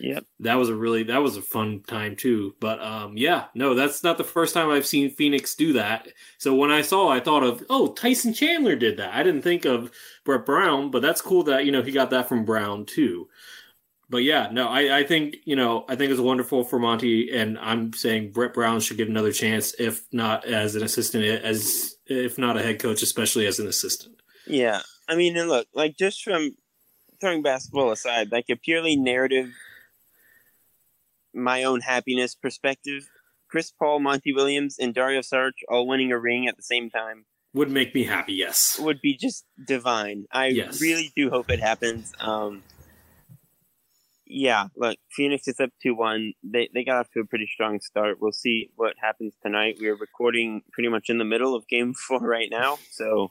[0.00, 0.24] Yep.
[0.40, 2.54] That was a really that was a fun time too.
[2.60, 6.08] But um yeah, no, that's not the first time I've seen Phoenix do that.
[6.38, 9.14] So when I saw I thought of, oh, Tyson Chandler did that.
[9.14, 9.92] I didn't think of
[10.24, 13.28] Brett Brown, but that's cool that, you know, he got that from Brown too.
[14.08, 17.58] But yeah, no, I, I think, you know, I think it's wonderful for Monty and
[17.58, 22.38] I'm saying Brett Brown should get another chance, if not as an assistant as if
[22.38, 24.16] not a head coach, especially as an assistant.
[24.46, 24.82] Yeah.
[25.08, 26.56] I mean, and look, like just from
[27.20, 29.50] throwing basketball aside, like a purely narrative
[31.34, 33.08] my own happiness perspective,
[33.48, 37.24] Chris Paul, Monty Williams, and Dario Saric all winning a ring at the same time
[37.54, 38.34] would make me happy.
[38.34, 40.26] Yes, would be just divine.
[40.30, 40.80] I yes.
[40.80, 42.12] really do hope it happens.
[42.20, 42.62] Um,
[44.26, 46.34] yeah, look, Phoenix is up two one.
[46.42, 48.20] They they got off to a pretty strong start.
[48.20, 49.78] We'll see what happens tonight.
[49.80, 53.30] We are recording pretty much in the middle of Game Four right now, so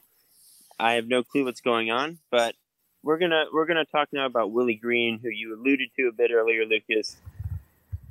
[0.80, 2.20] I have no clue what's going on.
[2.32, 2.56] But
[3.04, 6.32] we're gonna we're gonna talk now about Willie Green, who you alluded to a bit
[6.32, 7.18] earlier, Lucas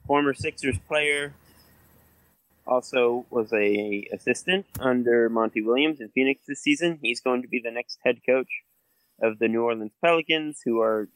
[0.07, 1.33] former Sixers player,
[2.67, 6.99] also was a assistant under Monty Williams in Phoenix this season.
[7.03, 8.63] He's going to be the next head coach
[9.21, 11.09] of the New Orleans Pelicans, who are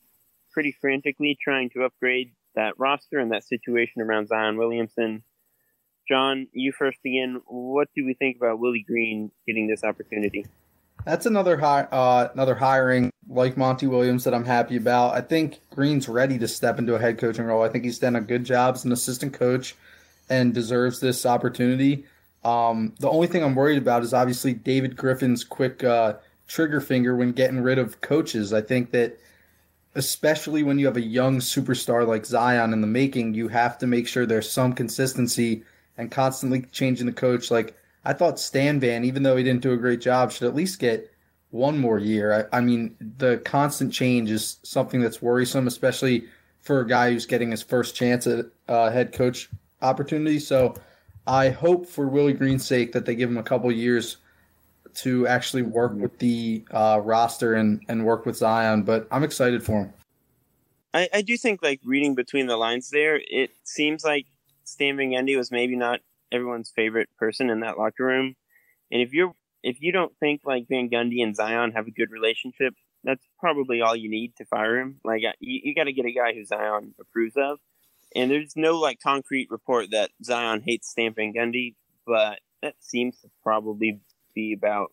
[0.53, 5.23] pretty frantically trying to upgrade that roster and that situation around Zion Williamson.
[6.09, 7.41] John, you first again.
[7.47, 10.47] What do we think about Willie Green getting this opportunity?
[11.05, 15.15] That's another high, uh, another hiring like Monty Williams that I'm happy about.
[15.15, 17.63] I think Green's ready to step into a head coaching role.
[17.63, 19.75] I think he's done a good job as an assistant coach
[20.29, 22.05] and deserves this opportunity.
[22.45, 26.15] Um, the only thing I'm worried about is obviously David Griffin's quick uh,
[26.47, 28.53] trigger finger when getting rid of coaches.
[28.53, 29.19] I think that
[29.95, 33.87] especially when you have a young superstar like Zion in the making, you have to
[33.87, 35.65] make sure there's some consistency
[35.97, 37.51] and constantly changing the coach.
[37.51, 40.55] Like I thought Stan Van, even though he didn't do a great job, should at
[40.55, 41.11] least get
[41.51, 42.49] one more year.
[42.53, 46.27] I, I mean, the constant change is something that's worrisome, especially
[46.61, 49.49] for a guy who's getting his first chance at uh, head coach
[49.83, 50.39] opportunity.
[50.39, 50.75] So
[51.27, 54.19] I hope for Willie Green's sake that they give him a couple years
[54.95, 58.83] to actually work with the uh, roster and, and work with Zion.
[58.83, 59.93] But I'm excited for him.
[60.95, 64.27] I, I do think, like, reading between the lines there, it seems like
[64.65, 66.01] Stan Van Gundy was maybe not
[66.33, 68.35] everyone's favorite person in that locker room.
[68.91, 72.11] And if you're if you don't think like Van Gundy and Zion have a good
[72.11, 75.01] relationship, that's probably all you need to fire him.
[75.05, 77.59] Like you, you got to get a guy who Zion approves of.
[78.16, 81.74] And there's no like concrete report that Zion hates Stan Van Gundy,
[82.07, 84.00] but that seems to probably
[84.35, 84.92] be about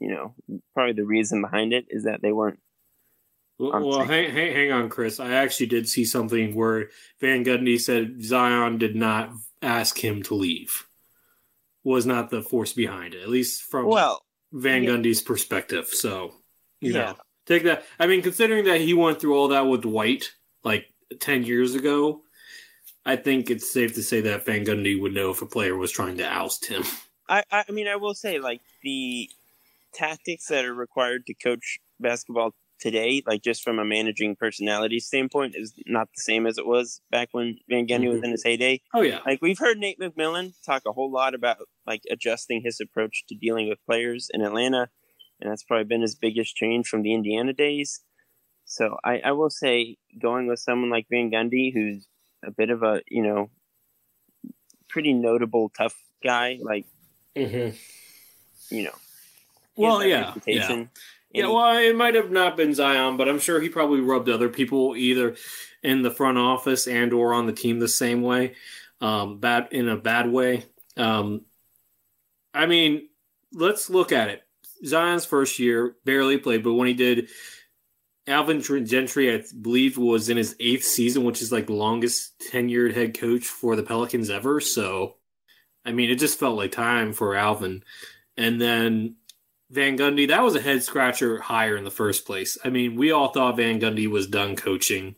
[0.00, 0.34] you know
[0.74, 2.58] probably the reason behind it is that they weren't
[3.58, 5.18] well, hang, hang, hang, on, Chris.
[5.18, 6.90] I actually did see something where
[7.20, 10.86] Van Gundy said Zion did not ask him to leave.
[11.82, 14.90] Was not the force behind it, at least from well, Van yeah.
[14.90, 15.88] Gundy's perspective.
[15.88, 16.34] So,
[16.80, 16.98] you yeah.
[16.98, 17.14] know,
[17.46, 17.84] take that.
[17.98, 20.30] I mean, considering that he went through all that with Dwight
[20.62, 20.86] like
[21.18, 22.22] 10 years ago,
[23.08, 25.90] I think it's safe to say that Van Gundy would know if a player was
[25.90, 26.84] trying to oust him.
[27.26, 29.30] I, I mean, I will say like the
[29.94, 35.54] tactics that are required to coach basketball today, like just from a managing personality standpoint,
[35.56, 38.26] is not the same as it was back when Van Gundy was mm-hmm.
[38.26, 38.82] in his heyday.
[38.92, 39.20] Oh yeah.
[39.24, 43.34] Like we've heard Nate McMillan talk a whole lot about like adjusting his approach to
[43.34, 44.90] dealing with players in Atlanta,
[45.40, 48.02] and that's probably been his biggest change from the Indiana days.
[48.66, 52.06] So I, I will say going with someone like Van Gundy, who's
[52.44, 53.50] a bit of a you know
[54.88, 56.86] pretty notable tough guy, like
[57.36, 57.70] hmm
[58.70, 58.94] you know.
[59.76, 60.32] Well, that yeah,
[61.32, 64.48] Yeah, well, it might have not been Zion, but I'm sure he probably rubbed other
[64.48, 65.36] people either
[65.82, 68.54] in the front office and or on the team the same way,
[69.00, 70.64] um, bad in a bad way.
[70.96, 71.42] Um,
[72.54, 73.08] I mean,
[73.52, 74.42] let's look at it.
[74.84, 77.28] Zion's first year barely played, but when he did,
[78.28, 82.94] Alvin Gentry, I believe, was in his eighth season, which is like the longest tenured
[82.94, 84.60] head coach for the Pelicans ever.
[84.60, 85.16] So,
[85.84, 87.82] I mean, it just felt like time for Alvin.
[88.36, 89.16] And then
[89.70, 92.56] Van Gundy, that was a head scratcher higher in the first place.
[92.64, 95.16] I mean, we all thought Van Gundy was done coaching.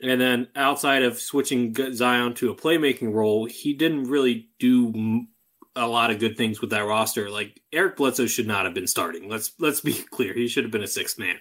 [0.00, 5.26] And then outside of switching Zion to a playmaking role, he didn't really do
[5.74, 7.30] a lot of good things with that roster.
[7.30, 9.28] Like Eric Bledsoe should not have been starting.
[9.28, 10.34] Let's let's be clear.
[10.34, 11.36] He should have been a sixth man.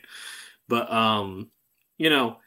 [0.71, 1.51] But um,
[1.97, 2.38] you know,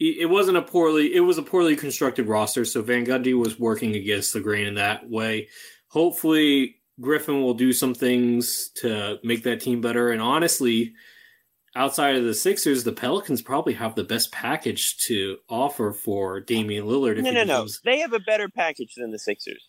[0.00, 3.94] it wasn't a poorly it was a poorly constructed roster, so Van Gundy was working
[3.94, 5.48] against the grain in that way.
[5.88, 10.10] Hopefully Griffin will do some things to make that team better.
[10.12, 10.94] And honestly,
[11.76, 16.86] outside of the Sixers, the Pelicans probably have the best package to offer for Damian
[16.86, 17.18] Lillard.
[17.18, 17.66] If no, no, no.
[17.84, 19.62] They have a better package than the Sixers.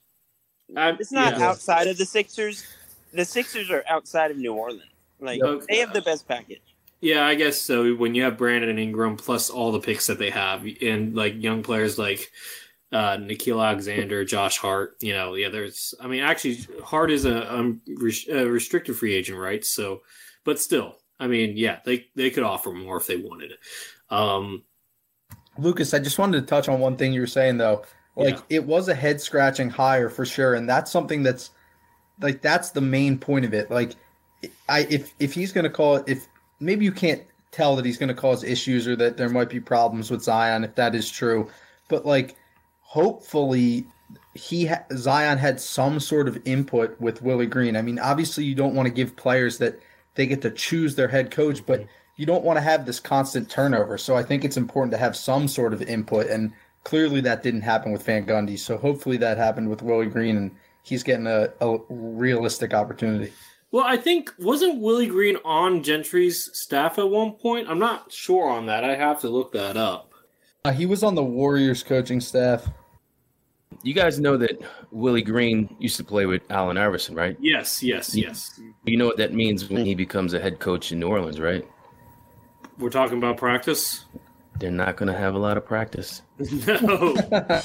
[0.77, 1.49] I'm- It's not yeah.
[1.49, 2.65] outside of the Sixers.
[3.11, 4.83] The Sixers are outside of New Orleans.
[5.19, 5.65] Like Okay.
[5.67, 6.61] they have the best package.
[7.01, 7.93] Yeah, I guess so.
[7.95, 11.41] When you have Brandon and Ingram plus all the picks that they have, and like
[11.41, 12.29] young players like
[12.91, 15.93] uh, Nickeil Alexander, Josh Hart, you know, yeah, there's.
[16.01, 19.63] I mean, actually, Hart is a, um, res- a restricted free agent, right?
[19.63, 20.01] So,
[20.43, 23.53] but still, I mean, yeah, they they could offer more if they wanted.
[24.09, 24.63] Um,
[25.57, 27.83] Lucas, I just wanted to touch on one thing you were saying though.
[28.15, 28.57] Like Yeah.
[28.57, 31.51] it was a head scratching hire for sure, and that's something that's
[32.21, 33.71] like that's the main point of it.
[33.71, 33.93] Like
[34.67, 36.27] I if if he's gonna call it if
[36.59, 40.11] maybe you can't tell that he's gonna cause issues or that there might be problems
[40.11, 41.49] with Zion if that is true,
[41.87, 42.35] but like
[42.81, 43.85] hopefully
[44.33, 47.75] he ha- Zion had some sort of input with Willie Green.
[47.75, 49.79] I mean, obviously you don't want to give players that
[50.15, 53.49] they get to choose their head coach, but you don't want to have this constant
[53.49, 53.97] turnover.
[53.97, 56.51] So I think it's important to have some sort of input, and
[56.83, 58.59] clearly that didn't happen with Van Gundy.
[58.59, 60.51] So hopefully that happened with Willie Green, and
[60.83, 63.31] he's getting a, a realistic opportunity.
[63.71, 67.69] Well, I think wasn't Willie Green on Gentry's staff at one point?
[67.69, 68.83] I'm not sure on that.
[68.83, 70.13] I have to look that up.
[70.65, 72.67] Uh, he was on the Warriors coaching staff.
[73.83, 74.59] You guys know that
[74.91, 77.37] Willie Green used to play with Allen Iverson, right?
[77.39, 78.59] Yes, yes, yes.
[78.85, 81.65] You know what that means when he becomes a head coach in New Orleans, right?
[82.77, 84.05] We're talking about practice.
[84.59, 86.21] They're not going to have a lot of practice.
[86.67, 87.15] No.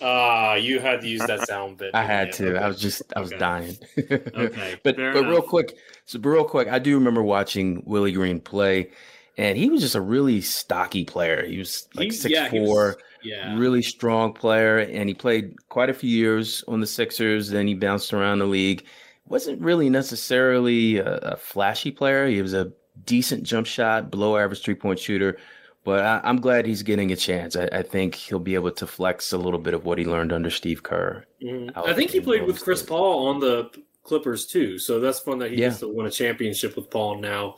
[0.00, 1.90] Ah, you had to use that sound bit.
[1.94, 2.56] I had to.
[2.56, 3.38] I was just, I was Okay.
[3.38, 3.78] dying.
[3.98, 5.76] Okay, but fair but real quick,
[6.06, 8.90] so but real quick, I do remember watching Willie Green play,
[9.38, 11.44] and he was just a really stocky player.
[11.46, 13.56] He was like He- six yeah, four, was- yeah.
[13.56, 17.48] really strong player, and he played quite a few years on the Sixers.
[17.50, 18.84] Then he bounced around the league.
[19.26, 22.26] wasn't really necessarily a, a flashy player.
[22.26, 22.70] He was a
[23.06, 25.38] decent jump shot, below average three point shooter.
[25.84, 27.56] But I, I'm glad he's getting a chance.
[27.56, 30.32] I, I think he'll be able to flex a little bit of what he learned
[30.32, 31.24] under Steve Kerr.
[31.42, 31.70] Mhm.
[31.76, 32.88] I think he played with Chris State.
[32.88, 33.70] Paul on the
[34.02, 35.68] Clippers too, so that's fun that he Yeah.
[35.68, 37.56] gets to win a championship with Paul now.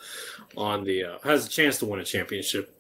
[0.57, 2.73] On the uh, has a chance to win a championship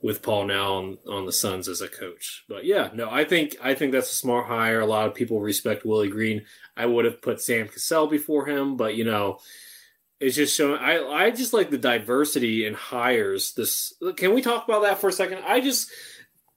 [0.00, 2.44] with Paul now on on the Suns as a coach.
[2.48, 4.80] But yeah, no, I think I think that's a smart hire.
[4.80, 6.44] A lot of people respect Willie Green.
[6.76, 9.38] I would have put Sam Cassell before him, but you know,
[10.20, 10.80] it's just showing.
[10.80, 13.52] I I just like the diversity in hires.
[13.54, 15.42] This can we talk about that for a second?
[15.46, 15.90] I just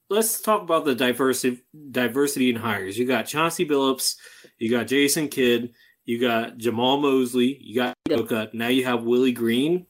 [0.09, 2.97] let's talk about the diversity diversity in hires.
[2.97, 4.15] You got Chauncey Billups,
[4.57, 5.73] you got Jason Kidd,
[6.05, 8.53] you got Jamahl Mosley, you got Udoka.
[8.53, 9.85] Now you have Willie Green.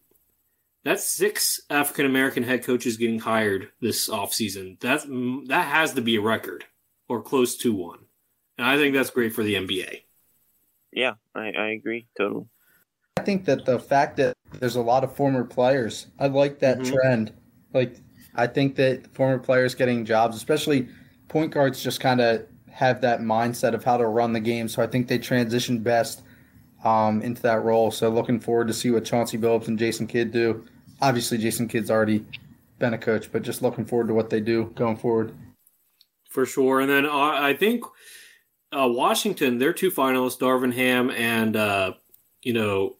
[0.84, 4.80] That's six African American head coaches getting hired this offseason.
[4.80, 5.06] That's
[5.48, 6.66] that has to be a record
[7.08, 8.00] or close to one.
[8.58, 10.02] And I think that's great for the NBA.
[10.92, 12.48] Yeah, I, I agree totally.
[13.22, 16.80] I think that the fact that there's a lot of former players, I like that
[16.80, 16.92] Mhm.
[16.94, 17.34] trend.
[17.74, 17.98] Like,
[18.36, 20.88] I think that former players getting jobs, especially
[21.28, 24.68] point guards, just kind of have that mindset of how to run the game.
[24.68, 26.24] So I think they transition best
[26.84, 27.92] um, into that role.
[27.92, 30.66] So looking forward to see what Chauncey Billups and Jason Kidd do.
[31.00, 32.26] Obviously, Jason Kidd's already
[32.80, 35.32] been a coach, but just looking forward to what they do going forward.
[36.28, 36.80] for sure.
[36.80, 37.84] And then uh, I think
[38.72, 41.94] uh, Washington, their two finalists, Darvin Ham and uh,
[42.42, 42.96] you know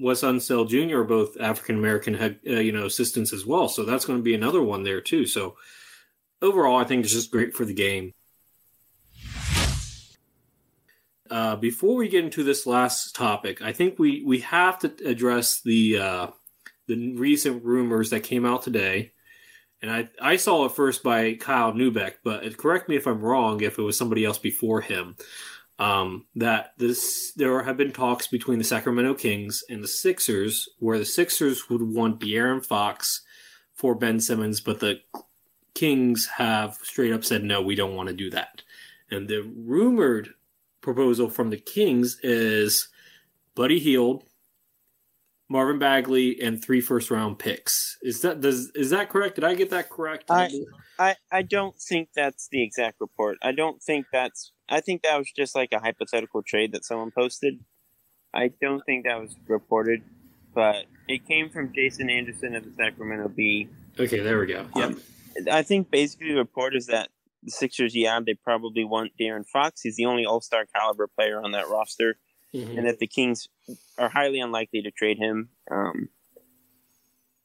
[0.00, 1.00] Wes Unseld Jr.
[1.00, 3.68] are both African American uh, you know, assistants as well.
[3.68, 5.26] So that's going to be another one there too.
[5.26, 5.56] So
[6.42, 8.12] overall, I think it's just great for the game.
[11.30, 15.60] Uh, before we get into this last topic, I think we we have to address
[15.62, 16.26] the uh,
[16.86, 19.12] the recent rumors that came out today.
[19.80, 23.60] And I, I saw it first by Kyle Neubeck, but correct me if I'm wrong
[23.60, 25.16] if it was somebody else before him
[25.78, 30.98] um, that this there have been talks between the Sacramento Kings and the Sixers, where
[30.98, 33.22] the Sixers would want De'Aaron Fox
[33.74, 35.00] for Ben Simmons, but the
[35.74, 38.62] Kings have straight up said no, we don't want to do that.
[39.10, 40.30] And the rumored
[40.80, 42.88] proposal from the Kings is
[43.56, 44.24] Buddy Hield,
[45.48, 47.98] Marvin Bagley, and three first round picks.
[48.02, 49.34] Is that does is that correct?
[49.34, 50.30] Did I get that correct?
[50.30, 50.50] I
[50.98, 53.38] I, I don't think that's the exact report.
[53.42, 57.10] I don't think that's I think that was just like a hypothetical trade that someone
[57.10, 57.60] posted.
[58.32, 60.02] I don't think that was reported,
[60.54, 63.68] but it came from Jason Anderson of the Sacramento Bee.
[63.98, 64.66] Okay, there we go.
[64.74, 64.84] Yep.
[64.90, 65.00] Um,
[65.50, 67.10] I think basically the report is that
[67.42, 69.82] the Sixers, yeah, they probably want De'Aaron Fox.
[69.82, 72.18] He's the only All Star caliber player on that roster,
[72.54, 72.78] Mhm.
[72.78, 73.48] and that the Kings
[73.98, 75.50] are highly unlikely to trade him.
[75.70, 76.08] Um,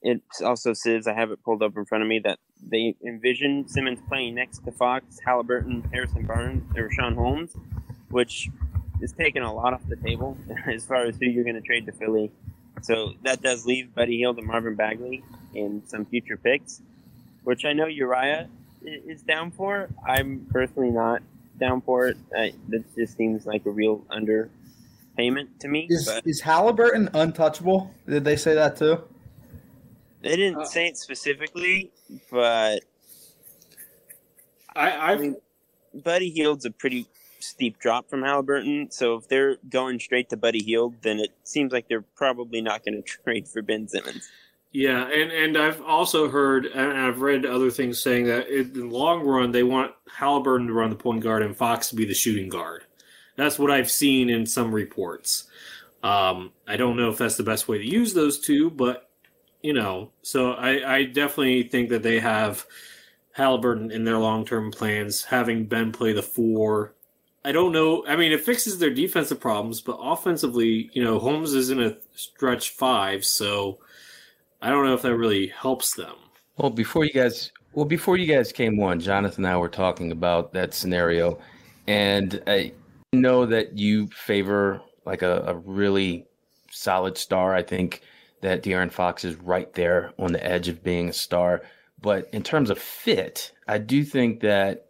[0.02, 3.68] it also says I have it pulled up in front of me that they envision
[3.68, 7.52] Simmons playing next to Fox, Halliburton, Harrison Barnes, or Sean Holmes,
[8.10, 8.50] which
[9.02, 10.38] is taking a lot off the table
[10.68, 12.32] as far as who you're going to trade to Philly.
[12.82, 15.24] So that does leave Buddy Hield and Marvin Bagley
[15.54, 16.82] in some future picks,
[17.44, 18.48] which I know Uriah
[18.84, 19.90] is down for.
[20.08, 21.22] I'm personally not
[21.60, 22.18] down for it.
[22.36, 25.88] I, that just seems like a real underpayment to me.
[25.90, 27.94] Is but is Halliburton untouchable?
[28.08, 29.04] Did they say that too?
[30.22, 31.92] They didn't Uh, say it specifically,
[32.32, 32.84] but
[34.76, 35.36] I, I mean,
[35.94, 37.08] Buddy Hield's a pretty
[37.40, 38.92] steep drop from Halliburton.
[38.92, 42.84] So if they're going straight to Buddy Hield, then it seems like they're probably not
[42.86, 44.30] going to trade for Ben Simmons.
[44.72, 48.86] Yeah, and, and I've also heard and I've read other things saying that in the
[48.86, 52.14] long run they want Halliburton to run the point guard and Fox to be the
[52.14, 52.84] shooting guard.
[53.36, 55.46] That's what I've seen in some reports.
[56.04, 59.09] Um, I don't know if that's the best way to use those two, but
[59.62, 62.66] you know, so I, I definitely think that they have
[63.32, 66.94] Halliburton in their long term plans, having Ben play the four.
[67.44, 68.06] I don't know.
[68.06, 71.96] I mean, it fixes their defensive problems, but offensively, you know, Holmes is in a
[72.14, 73.80] stretch five, so
[74.62, 76.16] I don't know if that really helps them.
[76.58, 80.12] Well, before you guys, well, before you guys came on, Jonathan and I were talking
[80.12, 81.40] about that scenario,
[81.88, 82.74] and I
[83.14, 86.26] know that you favor like a, a really
[86.72, 87.56] solid star.
[87.56, 88.02] I think
[88.42, 91.62] that De'Aaron Fox is right there on the edge of being a star.
[92.02, 94.86] But in terms of fit, I do think that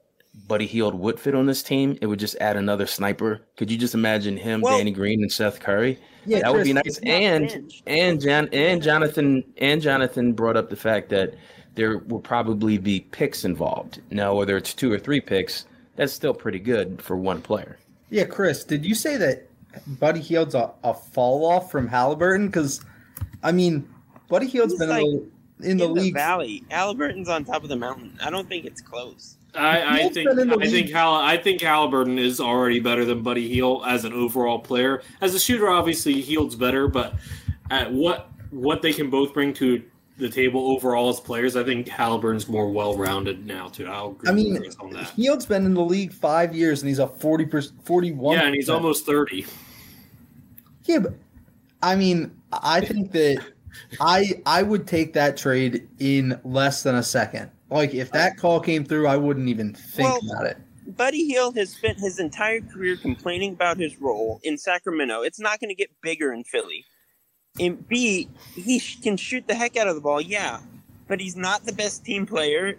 [0.48, 1.98] Buddy Hield would fit on this team.
[2.02, 3.42] It would just add another sniper.
[3.58, 6.00] Could you just imagine him, Well- Danny Green, and Seth Curry?
[6.26, 7.00] Yeah, that would be nice.
[7.00, 11.34] And and Jan and Jonathan and Jonathan brought up the fact that
[11.76, 14.02] there will probably be picks involved.
[14.12, 17.78] Now, whether it's two or three picks, that's still pretty good for one player.
[18.10, 19.48] Yeah, Chris, did you say that
[20.00, 22.48] Buddy Hield's a, a fall off from Halliburton?
[22.48, 22.82] Because,
[23.44, 23.88] I mean,
[24.28, 26.14] Buddy Hield's He's been like in the, in the in league.
[26.14, 28.18] the valley, Halliburton's on top of the mountain.
[28.24, 29.36] I don't think it's close.
[29.56, 30.94] I, I think been in the I think league.
[30.94, 35.02] Hall, I think Halliburton is already better than Buddy Hield as an overall player.
[35.22, 37.16] As a shooter, obviously Hield's better, but
[37.72, 39.84] at what what they can both bring to
[40.18, 43.88] the table overall as players, I think Halliburton's more well rounded now too.
[43.88, 45.10] I'll agree I mean, Chris on that.
[45.12, 47.48] Hield's been in the league five years and he's a 40
[47.86, 49.46] 41 Yeah, and he's almost thirty.
[50.84, 51.14] Yeah, but
[51.82, 53.44] I mean, I think that
[54.00, 57.52] I I would take that trade in less than a second.
[57.70, 60.58] Like if that call came through, I wouldn't even think Well- about it.
[60.98, 65.22] Buddy Hield has spent his entire career complaining about his role in Sacramento.
[65.22, 66.84] It's not going to get bigger in Philly.
[67.60, 70.62] And B, he sh- can shoot the heck out of the ball, yeah,
[71.08, 72.76] but he's not the best team player.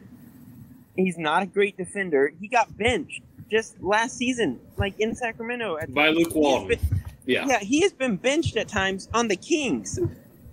[0.96, 2.32] He's not a great defender.
[2.40, 5.76] He got benched just last season, like in Sacramento.
[5.80, 6.66] At By Luke He Walton.
[6.68, 6.99] been-
[7.30, 7.46] Yeah.
[7.46, 9.98] yeah, he has been benched at times on the Kings.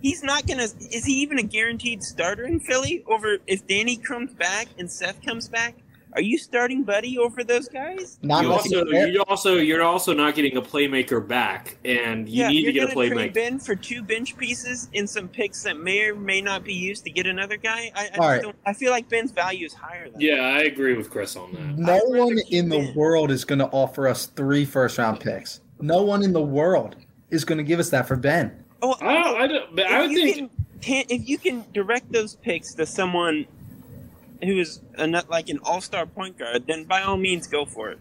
[0.00, 0.62] He's not gonna.
[0.92, 3.02] Is he even a guaranteed starter in Philly?
[3.08, 5.74] Over if Danny comes back and Seth comes back,
[6.12, 8.16] are you starting Buddy over those guys?
[8.22, 12.28] Not You unless also, he's- you also, you're also not getting a playmaker back, and
[12.28, 13.34] you yeah, need to get a gonna trade playmaker.
[13.34, 17.02] Ben for two bench pieces and some picks that may or may not be used
[17.04, 17.90] to get another guy.
[17.96, 18.42] I, I, just All right.
[18.42, 21.52] don't, I feel like Ben's value is higher than Yeah, I agree with Chris on
[21.54, 21.76] that.
[21.76, 25.60] no one keep in the world is going to offer us three first round picks.
[25.80, 26.96] No one in the world
[27.30, 28.64] is going to give us that for Ben.
[28.82, 30.50] Oh, I don't, I don't, but I would think can,
[30.80, 33.46] can if you can direct those picks to someone
[34.42, 37.98] who is a, like an all-star point guard, then by all means go for it.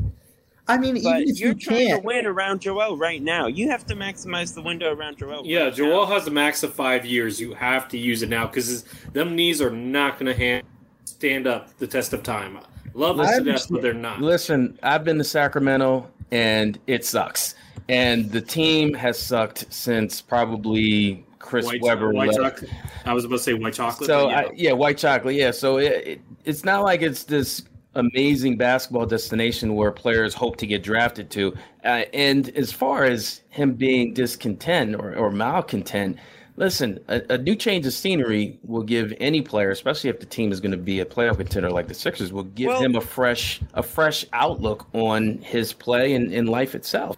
[0.68, 3.48] I mean, But even if you're you trying can't, to win around Joel right now.
[3.48, 5.46] You have to maximize the window around Joel.
[5.46, 6.14] Yeah, right Joel now.
[6.14, 7.40] has a max of five years.
[7.40, 10.62] You have to use it now because them knees are not going to
[11.06, 12.60] stand up the test of time.
[12.94, 14.22] Love us I to death, but they're not.
[14.22, 17.56] Listen, I've been to Sacramento and it sucks.
[17.90, 22.62] And the team has sucked since probably Chris White, Webber white left.
[22.62, 22.72] chocolate.
[23.06, 24.08] I was about to say white chocolate.
[24.08, 24.40] So yeah.
[24.40, 25.36] I, yeah, white chocolate.
[25.36, 27.64] Yeah, so it, it, it's not like it's this
[27.96, 31.54] amazing basketball destination where players hope to get drafted to.
[31.84, 36.18] Uh, and as far as him being discontent or, or malcontent,
[36.58, 40.52] listen, a, a new change of scenery will give any player, especially if the team
[40.52, 43.02] is going to be a playoff contender like the Sixers, will give Well- him a
[43.02, 47.16] fresh a fresh outlook on his play and in life itself.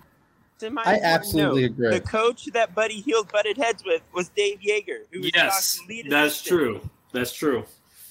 [0.60, 1.68] To my I absolutely no.
[1.68, 1.90] agree.
[1.92, 5.88] The coach that Buddy Hield butted heads with was Dave Joerger, who was yes, Doc's
[5.88, 6.60] lead that's assistant.
[6.60, 6.90] true.
[7.14, 7.66] That's true.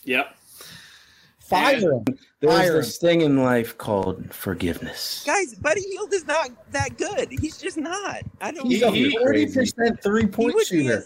[0.05, 0.35] Yep.
[1.41, 2.05] fire him.
[2.41, 2.77] There's Fire him.
[2.77, 5.25] this thing in life called forgiveness.
[5.27, 7.29] Guys, Buddy Hield is not that good.
[7.41, 8.23] He's just not.
[8.41, 8.67] I don't.
[8.67, 11.05] He's a He- forty percent three point would be shooter.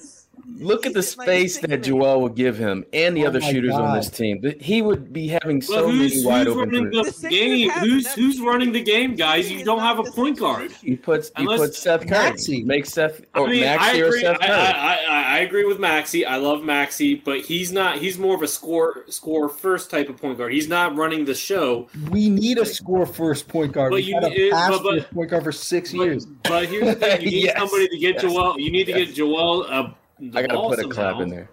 [0.60, 1.82] A- Look at the he's like a space that.
[1.82, 4.42] Joel would give him and the Oh other my shooters on this team.
[4.60, 7.16] He would be having so But who's, many wide who's open running threes.
[7.16, 7.70] The the game?
[7.70, 9.50] Who's who's running the game, guys?
[9.50, 10.70] You don't have a point guard.
[10.72, 12.10] He puts put you Unless- put Seth Curry.
[12.10, 12.62] Maxey.
[12.64, 14.20] Make Seth or I mean, I Maxey or agree.
[14.20, 14.50] Seth Curry.
[14.50, 16.24] I, I, I agree with Maxey.
[16.26, 17.98] I love Maxey, but he's not.
[17.98, 20.52] He's more of a score score first type of point guard.
[20.52, 21.88] He's not running the show.
[22.10, 23.90] We need a score first point guard.
[23.90, 26.26] But We've you- had a pass but- but- point guard for six But, years.
[26.44, 27.58] but here's the thing: you need Yes.
[27.58, 28.22] somebody to get Yes.
[28.22, 28.60] Joel.
[28.60, 29.62] You need to get Joel.
[29.64, 31.50] The I gotta ball put a clap in there.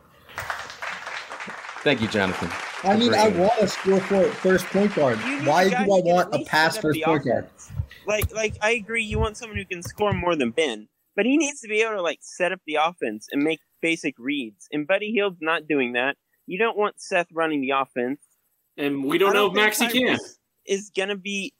[1.81, 2.49] Thank you, Jonathan.
[2.83, 5.17] I mean, I want a score for first point guard.
[5.45, 7.45] Why do I want a least pass set first the point guard?
[7.45, 7.71] offense.
[8.05, 9.03] Like, like I agree.
[9.03, 11.95] You want someone who can score more than Ben, but he needs to be able
[11.95, 14.67] to like set up the offense and make basic reads.
[14.71, 16.17] And Buddy Hield's not doing that.
[16.47, 18.19] You don't want Seth running the offense.
[18.77, 20.17] and we don't I know if think Maxey can.
[20.65, 21.53] Is gonna be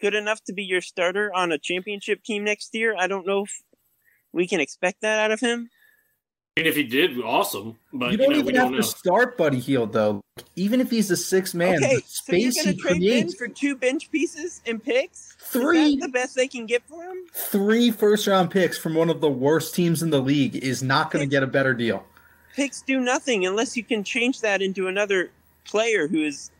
[0.00, 2.94] good enough to be your starter on a championship team next year.
[2.98, 3.62] I don't know if
[4.32, 5.68] we can expect that out of him.
[6.56, 7.76] I mean, if he did, awesome.
[7.92, 8.76] But You you, don't know, we even don't have know.
[8.78, 10.20] to start Buddy Hield though.
[10.54, 13.34] Even if he's a six man, okay, the so you're he trade Ben creates.
[13.34, 15.34] for two bench pieces and picks?
[15.40, 15.94] Three.
[15.94, 17.16] Is that the best they can get for him?
[17.32, 21.10] Three first round picks from one of the worst teams in the league is not
[21.10, 22.04] going to get a better deal.
[22.54, 25.30] picks do nothing unless you can change that into another
[25.64, 26.52] player who is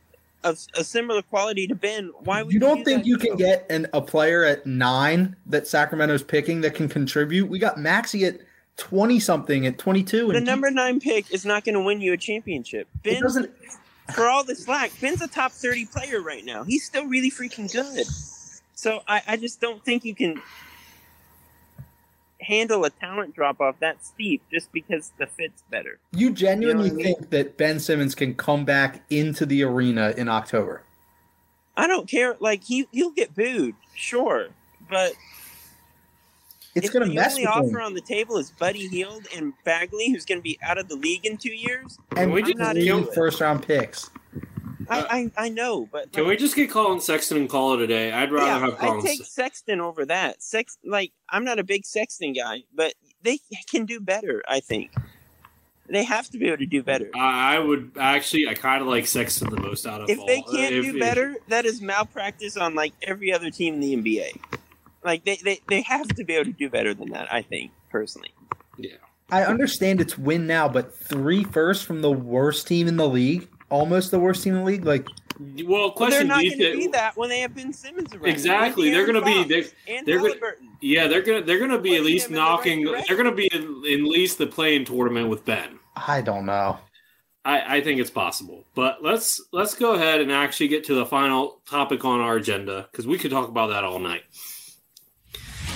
[0.43, 2.11] of a similar quality to Ben.
[2.19, 3.29] Why would You don't do think that you deal?
[3.29, 7.47] can get an, a player at nine that Sacramento's picking that can contribute?
[7.49, 8.41] We got Maxey at
[8.77, 12.13] twenty something, at twenty two, the number nine pick is not going to win you
[12.13, 12.87] a championship.
[13.03, 13.51] it Ben, doesn't.
[14.13, 16.63] for all the slack, Ben's a top thirty player right now.
[16.63, 18.05] He's still really freaking good.
[18.75, 20.41] So I, I just don't think you can
[22.41, 25.97] handle a talent drop off that steep just because the fit's better.
[26.11, 27.15] You genuinely You know I mean?
[27.15, 30.83] think that Ben Simmons can come back into the arena in October?
[31.77, 32.35] I don't care.
[32.39, 34.47] Like he he'll get booed, sure,
[34.89, 35.13] but
[36.75, 37.85] It's if going to the mess only with offer him.
[37.85, 40.95] on the table is Buddy Hield and Bagley, who's going to be out of the
[40.95, 41.97] league in two years.
[42.17, 43.15] And we we just- just into it.
[43.15, 44.09] first round picks.
[44.87, 47.79] I, I I know, but Uh, Can we just get Collin Sexton and call it
[47.81, 48.11] a day?
[48.11, 50.43] I'd rather yeah, have I take Sexton over that.
[50.43, 54.43] Sex like I'm not a big Sexton guy, but they can do better.
[54.47, 54.91] I think
[55.87, 57.09] they have to be able to do better.
[57.15, 58.47] I I would actually.
[58.47, 60.13] I kind of like Sexton the most out of them.
[60.17, 60.27] If all.
[60.27, 63.79] they can't If- do if- better, that is malpractice on like every other team in
[63.79, 64.39] the NBA.
[65.05, 67.31] Like they, they, they have to be able to do better than that.
[67.31, 68.33] I think personally.
[68.77, 68.95] Yeah.
[69.29, 73.47] I understand it's win now, but three firsts from the worst team in the league,
[73.69, 74.85] almost the worst team in the league.
[74.85, 75.07] Like
[75.39, 78.13] Well, Well, they're question: not going to thi- be that when they have Ben Simmons
[78.13, 78.25] around.
[78.25, 80.35] Exactly, they're going gonna be- they're- and they're gonna-
[80.81, 83.03] Yeah, they're gonna they're gonna be at least them in the right knocking.
[83.07, 85.79] they're gonna be in, in least the play-in tournament with Ben.
[85.95, 86.77] I don't know.
[87.43, 88.65] I, I think it's possible.
[88.75, 92.87] But let's let's go ahead and actually get to the final topic on our agenda
[92.91, 94.23] because we could talk about that all night.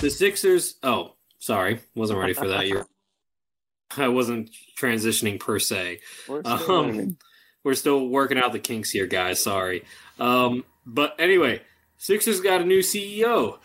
[0.02, 0.76] The Sixers.
[0.82, 2.68] Oh, sorry, wasn't ready for that.
[2.68, 2.88] You're.
[3.98, 6.00] I wasn't transitioning per se.
[6.28, 7.18] We're still Um,
[7.64, 9.44] we're still working out the kinks here, guys.
[9.44, 9.84] Sorry.
[10.20, 11.62] Um, but anyway,
[11.98, 13.58] Sixers got a new CEO.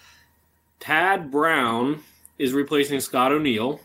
[0.80, 2.03] Tad Brown
[2.39, 3.80] is replacing Scott O'Neil.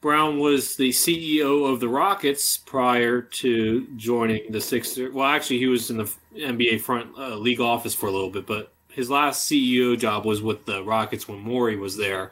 [0.00, 5.12] Brown was the CEO of the Rockets prior to joining the Sixers.
[5.12, 8.46] Well, actually, he was in the NBA front uh, league office for a little bit,
[8.46, 12.30] but his last CEO job was with the Rockets when Morey was there.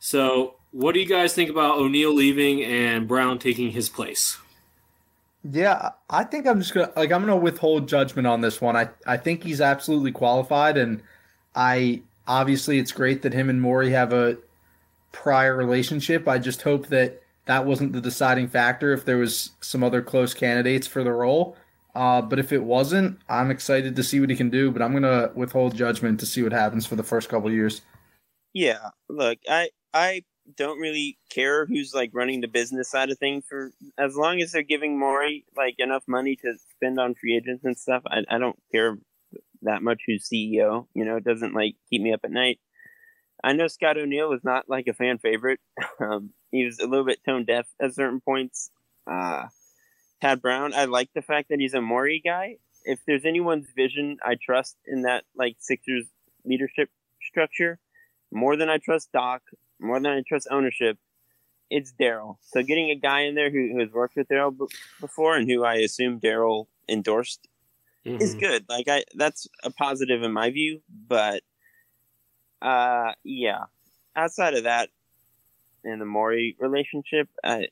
[0.00, 4.38] So, what do you guys think about O'Neil leaving and Brown taking his place?
[5.44, 8.74] Yeah, I think I'm just gonna like I'm gonna withhold judgment on this one.
[8.74, 11.02] I I think he's absolutely qualified, and
[11.54, 14.38] I obviously it's great that him and Morey have a
[15.12, 16.26] prior relationship.
[16.26, 18.94] I just hope that that wasn't the deciding factor.
[18.94, 21.54] If there was some other close candidates for the role,
[21.94, 24.70] Uh, but if it wasn't, I'm excited to see what he can do.
[24.70, 27.82] But I'm gonna withhold judgment to see what happens for the first couple years.
[28.54, 30.22] Yeah, look, I I
[30.56, 34.52] don't really care who's like running the business side of things for as long as
[34.52, 38.02] they're giving Morey like enough money to spend on free agents and stuff.
[38.06, 38.98] I I don't care
[39.62, 40.86] that much who's CEO.
[40.94, 42.58] You know, it doesn't like keep me up at night.
[43.44, 45.60] I know Scott O'Neil was not like a fan favorite.
[46.00, 48.70] Um, he was a little bit tone deaf at certain points.
[49.10, 49.46] Uh,
[50.22, 52.58] Tad Brown, I like the fact that he's a Morey guy.
[52.84, 56.06] If there's anyone's vision I trust in that like Sixers
[56.44, 56.90] leadership
[57.28, 57.80] structure,
[58.30, 59.42] more than I trust Doc,
[59.80, 60.96] more than I trust ownership,
[61.70, 62.36] it's Daryl.
[62.40, 64.66] So getting a guy in there who, who has worked with Daryl b-
[65.00, 67.48] before and who I assume Daryl endorsed
[68.06, 68.22] Mhm.
[68.22, 68.66] is good.
[68.68, 70.82] Like I, that's a positive in my view.
[71.08, 71.42] But
[72.60, 73.64] uh, yeah,
[74.14, 74.88] outside of that,
[75.82, 77.66] and the Morey relationship, I,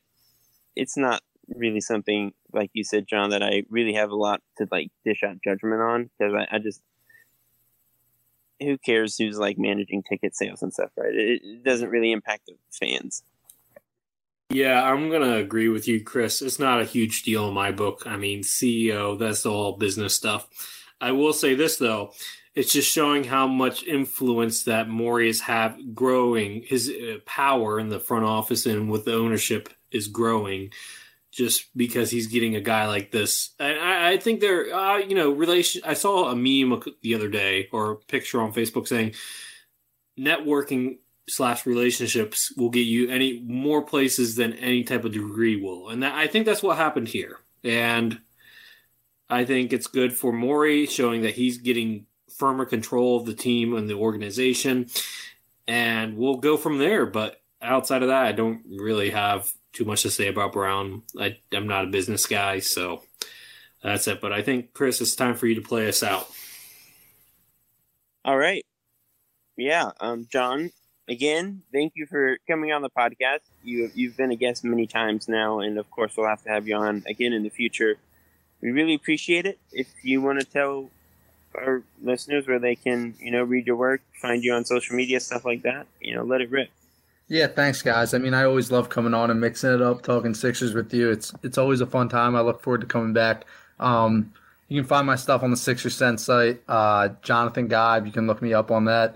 [0.75, 1.21] it's not
[1.55, 5.23] really something like you said, John, that I really have a lot to like dish
[5.23, 6.81] out judgment on because I, I just
[8.59, 11.13] who cares who's like managing ticket sales and stuff, right?
[11.13, 13.23] It, it doesn't really impact the fans.
[14.49, 16.41] Yeah, I'm gonna agree with you, Chris.
[16.41, 18.03] It's not a huge deal in my book.
[18.05, 20.47] I mean, CEO, that's all business stuff.
[20.99, 22.11] I will say this though,
[22.53, 26.63] it's just showing how much influence that Morey have growing.
[26.63, 30.71] His uh, power in the front office and with the ownership is growing,
[31.31, 33.51] just because he's getting a guy like this.
[33.57, 35.81] And I, I think they're, uh, you know, relation.
[35.85, 39.13] I saw a meme the other day or a picture on Facebook saying
[40.19, 40.97] networking
[41.29, 45.89] slash relationships will get you any more places than any type of degree will.
[45.89, 47.37] And that, I think that's what happened here.
[47.63, 48.19] And
[49.29, 52.07] I think it's good for Morey, showing that he's getting
[52.37, 54.87] firmer control of the team and the organization.
[55.67, 57.05] And we'll go from there.
[57.05, 61.03] But outside of that, I don't really have too much to say about Brown.
[61.19, 63.03] I, I'm not a business guy, so
[63.83, 64.21] that's it.
[64.21, 66.29] But I think, Chris, it's time for you to play us out.
[68.23, 68.65] All right.
[69.57, 70.71] Yeah, um, John,
[71.07, 73.41] again, thank you for coming on the podcast.
[73.63, 76.67] You you've been a guest many times now, and of course, we'll have to have
[76.67, 77.97] you on again in the future.
[78.61, 79.59] We really appreciate it.
[79.71, 80.89] If you want to tell
[81.55, 85.19] our listeners where they can, you know, read your work, find you on social media,
[85.19, 86.69] stuff like that, you know, let it rip.
[87.31, 88.13] Yeah, thanks, guys.
[88.13, 91.09] I mean, I always love coming on and mixing it up, talking Sixers with you.
[91.09, 92.35] It's it's always a fun time.
[92.35, 93.45] I look forward to coming back.
[93.79, 94.33] Um,
[94.67, 96.61] you can find my stuff on the Sixers Sense site.
[96.67, 99.15] Uh, Jonathan Geib, you can look me up on that.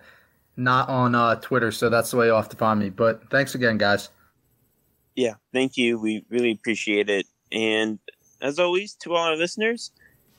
[0.56, 2.90] Not on uh, Twitter, so that's the way have to find me.
[2.90, 4.08] But thanks again, guys.
[5.18, 6.00] Yeah, thank you.
[6.00, 7.26] We really appreciate it.
[7.52, 8.00] And
[8.42, 9.92] as always, to all our listeners,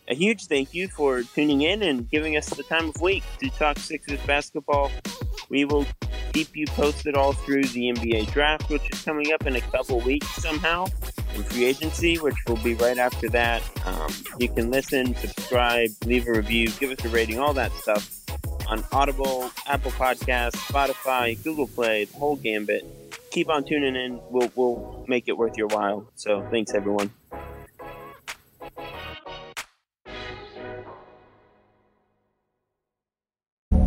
[0.09, 3.51] a huge thank you for tuning in and giving us the time of week to
[3.51, 4.91] talk Sixers basketball.
[5.51, 5.85] We will
[6.37, 9.99] keep you posted all through the NBA draft, which is coming up in a couple
[10.01, 10.85] weeks somehow,
[11.35, 13.63] and free agency, which will be right after that.
[13.87, 18.23] Um, you can listen, subscribe, leave a review, give us a rating, all that stuff
[18.69, 22.85] on Audible, Apple Podcasts, Spotify, Google Play, the whole gambit.
[23.31, 24.21] Keep on tuning in.
[24.29, 26.07] We'll, we'll make it worth your while.
[26.17, 27.13] So thanks, everyone.